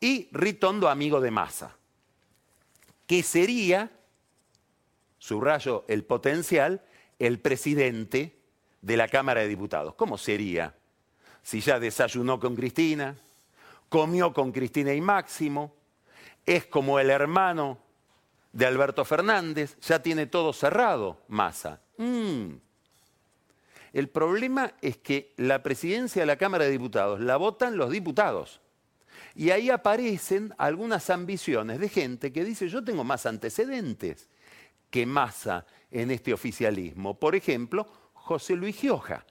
y 0.00 0.28
Ritondo 0.32 0.88
amigo 0.88 1.20
de 1.20 1.30
Massa, 1.30 1.76
que 3.06 3.22
sería, 3.22 3.92
subrayo 5.18 5.84
el 5.86 6.02
potencial, 6.02 6.82
el 7.20 7.38
presidente 7.38 8.40
de 8.82 8.96
la 8.96 9.06
Cámara 9.06 9.42
de 9.42 9.46
Diputados. 9.46 9.94
¿Cómo 9.94 10.18
sería? 10.18 10.74
Si 11.44 11.60
ya 11.60 11.78
desayunó 11.78 12.40
con 12.40 12.56
Cristina, 12.56 13.16
comió 13.88 14.32
con 14.32 14.52
Cristina 14.52 14.92
y 14.92 15.00
Máximo, 15.00 15.74
es 16.44 16.66
como 16.66 16.98
el 16.98 17.10
hermano 17.10 17.78
de 18.52 18.66
Alberto 18.66 19.04
Fernández, 19.04 19.76
ya 19.80 20.02
tiene 20.02 20.26
todo 20.26 20.52
cerrado, 20.52 21.22
Massa. 21.28 21.80
Mm. 21.98 22.54
El 23.92 24.08
problema 24.08 24.72
es 24.80 24.98
que 24.98 25.32
la 25.36 25.62
presidencia 25.62 26.22
de 26.22 26.26
la 26.26 26.36
Cámara 26.36 26.64
de 26.64 26.70
Diputados 26.70 27.20
la 27.20 27.36
votan 27.36 27.76
los 27.76 27.90
diputados. 27.90 28.60
Y 29.34 29.50
ahí 29.50 29.70
aparecen 29.70 30.54
algunas 30.58 31.10
ambiciones 31.10 31.78
de 31.78 31.88
gente 31.88 32.32
que 32.32 32.44
dice, 32.44 32.68
yo 32.68 32.82
tengo 32.84 33.04
más 33.04 33.26
antecedentes 33.26 34.28
que 34.90 35.06
Massa 35.06 35.66
en 35.90 36.10
este 36.10 36.32
oficialismo. 36.32 37.18
Por 37.18 37.34
ejemplo, 37.34 37.86
José 38.14 38.56
Luis 38.56 38.76
Gioja, 38.76 39.24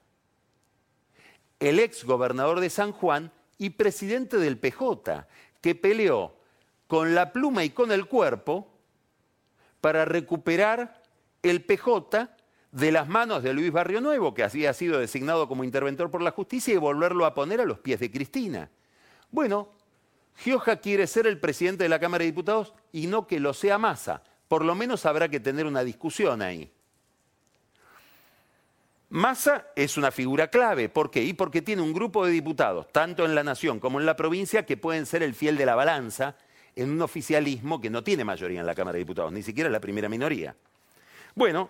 el 1.60 1.80
ex 1.80 2.04
gobernador 2.04 2.60
de 2.60 2.70
San 2.70 2.92
Juan 2.92 3.32
y 3.58 3.72
presidente 3.72 4.38
del 4.38 4.58
PJ, 4.58 5.28
que 5.62 5.76
peleó 5.76 6.36
con 6.88 7.16
la 7.16 7.34
pluma 7.34 7.64
y 7.64 7.70
con 7.72 7.92
el 7.92 8.08
cuerpo 8.08 8.68
para 9.82 10.06
recuperar 10.06 11.04
el 11.44 11.64
PJ 11.64 12.30
de 12.72 12.92
las 12.92 13.08
manos 13.08 13.44
de 13.44 13.54
Luis 13.54 13.72
Barrio 13.72 14.02
Nuevo, 14.02 14.34
que 14.34 14.44
había 14.44 14.74
sido 14.74 15.00
designado 15.00 15.48
como 15.48 15.64
interventor 15.64 16.12
por 16.12 16.22
la 16.22 16.32
justicia, 16.32 16.74
y 16.74 16.78
volverlo 16.78 17.26
a 17.26 17.34
poner 17.34 17.62
a 17.62 17.66
los 17.66 17.80
pies 17.80 18.00
de 18.00 18.12
Cristina. 18.12 18.70
Bueno, 19.32 19.70
Gioja 20.36 20.78
quiere 20.78 21.08
ser 21.08 21.28
el 21.28 21.40
presidente 21.40 21.84
de 21.84 21.90
la 21.90 22.00
Cámara 22.00 22.24
de 22.24 22.32
Diputados 22.32 22.74
y 22.92 23.08
no 23.08 23.28
que 23.28 23.40
lo 23.40 23.54
sea 23.54 23.78
Massa. 23.78 24.22
Por 24.48 24.64
lo 24.64 24.76
menos 24.76 25.06
habrá 25.06 25.30
que 25.30 25.40
tener 25.40 25.66
una 25.66 25.84
discusión 25.84 26.42
ahí. 26.42 26.72
Massa 29.10 29.68
es 29.76 29.98
una 29.98 30.12
figura 30.12 30.50
clave. 30.50 30.90
¿Por 30.90 31.10
qué? 31.10 31.24
Y 31.24 31.34
porque 31.34 31.62
tiene 31.62 31.82
un 31.82 31.94
grupo 31.94 32.26
de 32.26 32.32
diputados, 32.32 32.92
tanto 32.92 33.26
en 33.26 33.36
la 33.36 33.44
nación 33.44 33.80
como 33.80 34.00
en 34.00 34.06
la 34.06 34.16
provincia, 34.16 34.66
que 34.66 34.76
pueden 34.76 35.06
ser 35.06 35.24
el 35.24 35.34
fiel 35.34 35.58
de 35.58 35.66
la 35.66 35.76
balanza 35.76 36.36
en 36.76 36.92
un 36.92 37.02
oficialismo 37.02 37.80
que 37.80 37.90
no 37.90 38.04
tiene 38.04 38.24
mayoría 38.24 38.60
en 38.60 38.66
la 38.66 38.76
Cámara 38.76 38.94
de 38.94 39.00
Diputados, 39.00 39.32
ni 39.32 39.42
siquiera 39.44 39.70
la 39.70 39.80
primera 39.80 40.10
minoría. 40.10 40.56
Bueno, 41.36 41.70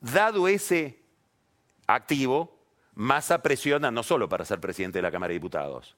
dado 0.00 0.46
ese 0.48 1.00
activo, 1.86 2.58
Massa 2.94 3.42
presiona 3.42 3.90
no 3.90 4.02
solo 4.02 4.28
para 4.28 4.44
ser 4.44 4.60
presidente 4.60 4.98
de 4.98 5.02
la 5.02 5.10
Cámara 5.10 5.30
de 5.30 5.38
Diputados, 5.38 5.96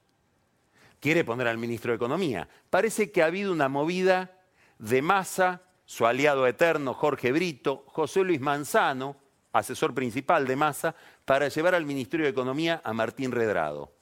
quiere 0.99 1.25
poner 1.25 1.47
al 1.47 1.57
ministro 1.57 1.91
de 1.91 1.97
Economía. 1.97 2.47
Parece 2.69 3.11
que 3.11 3.21
ha 3.21 3.25
habido 3.25 3.51
una 3.51 3.67
movida 3.67 4.31
de 4.79 5.01
Massa, 5.01 5.61
su 5.85 6.07
aliado 6.07 6.47
eterno 6.47 6.93
Jorge 6.93 7.33
Brito, 7.33 7.83
José 7.87 8.23
Luis 8.23 8.39
Manzano, 8.39 9.17
asesor 9.53 9.93
principal 9.93 10.45
de 10.45 10.57
Massa, 10.57 10.95
para 11.23 11.47
llevar 11.47 11.75
al 11.75 11.85
Ministerio 11.85 12.25
de 12.25 12.31
Economía 12.31 12.81
a 12.83 12.91
Martín 12.91 13.31
Redrado. 13.31 13.93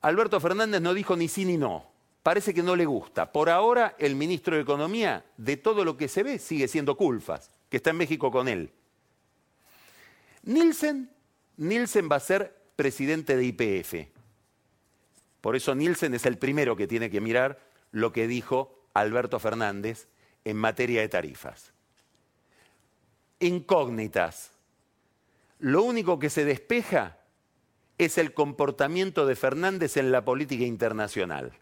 Alberto 0.00 0.40
Fernández 0.40 0.80
no 0.80 0.94
dijo 0.94 1.16
ni 1.16 1.28
sí 1.28 1.44
ni 1.44 1.56
no 1.56 1.96
parece 2.26 2.52
que 2.52 2.64
no 2.64 2.74
le 2.74 2.86
gusta. 2.86 3.30
Por 3.30 3.48
ahora, 3.48 3.94
el 4.00 4.16
ministro 4.16 4.56
de 4.56 4.62
Economía, 4.62 5.24
de 5.36 5.56
todo 5.56 5.84
lo 5.84 5.96
que 5.96 6.08
se 6.08 6.24
ve, 6.24 6.40
sigue 6.40 6.66
siendo 6.66 6.96
Culfas, 6.96 7.52
que 7.68 7.76
está 7.76 7.90
en 7.90 7.98
México 7.98 8.32
con 8.32 8.48
él. 8.48 8.72
Nielsen, 10.42 11.08
Nielsen 11.56 12.08
va 12.10 12.16
a 12.16 12.20
ser 12.20 12.52
presidente 12.74 13.36
de 13.36 13.44
IPF. 13.44 14.08
Por 15.40 15.54
eso 15.54 15.76
Nielsen 15.76 16.14
es 16.14 16.26
el 16.26 16.36
primero 16.36 16.74
que 16.74 16.88
tiene 16.88 17.10
que 17.10 17.20
mirar 17.20 17.60
lo 17.92 18.12
que 18.12 18.26
dijo 18.26 18.76
Alberto 18.92 19.38
Fernández 19.38 20.08
en 20.44 20.56
materia 20.56 21.02
de 21.02 21.08
tarifas. 21.08 21.74
Incógnitas. 23.40 24.52
Lo 25.58 25.82
único 25.82 26.18
que 26.18 26.30
se 26.30 26.44
despeja 26.44 27.18
es 27.98 28.18
el 28.18 28.34
comportamiento 28.34 29.26
de 29.26 29.36
Fernández 29.36 29.96
en 29.96 30.12
la 30.12 30.24
política 30.24 30.64
internacional. 30.64 31.52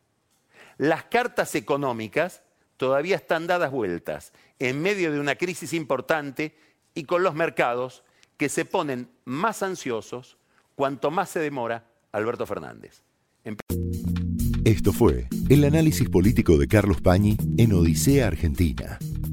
Las 0.78 1.04
cartas 1.04 1.54
económicas 1.54 2.42
todavía 2.76 3.16
están 3.16 3.46
dadas 3.46 3.70
vueltas 3.70 4.32
en 4.58 4.82
medio 4.82 5.12
de 5.12 5.20
una 5.20 5.36
crisis 5.36 5.72
importante 5.72 6.56
y 6.94 7.04
con 7.04 7.22
los 7.22 7.34
mercados 7.34 8.02
que 8.36 8.48
se 8.48 8.64
ponen 8.64 9.08
más 9.24 9.62
ansiosos 9.62 10.38
cuanto 10.74 11.10
más 11.10 11.30
se 11.30 11.40
demora 11.40 11.86
Alberto 12.12 12.46
Fernández. 12.46 13.02
Esto 14.64 14.92
fue 14.92 15.28
el 15.50 15.64
análisis 15.64 16.08
político 16.08 16.56
de 16.56 16.66
Carlos 16.66 17.00
Pañi 17.00 17.36
en 17.58 17.72
Odisea 17.74 18.26
Argentina, 18.26 18.98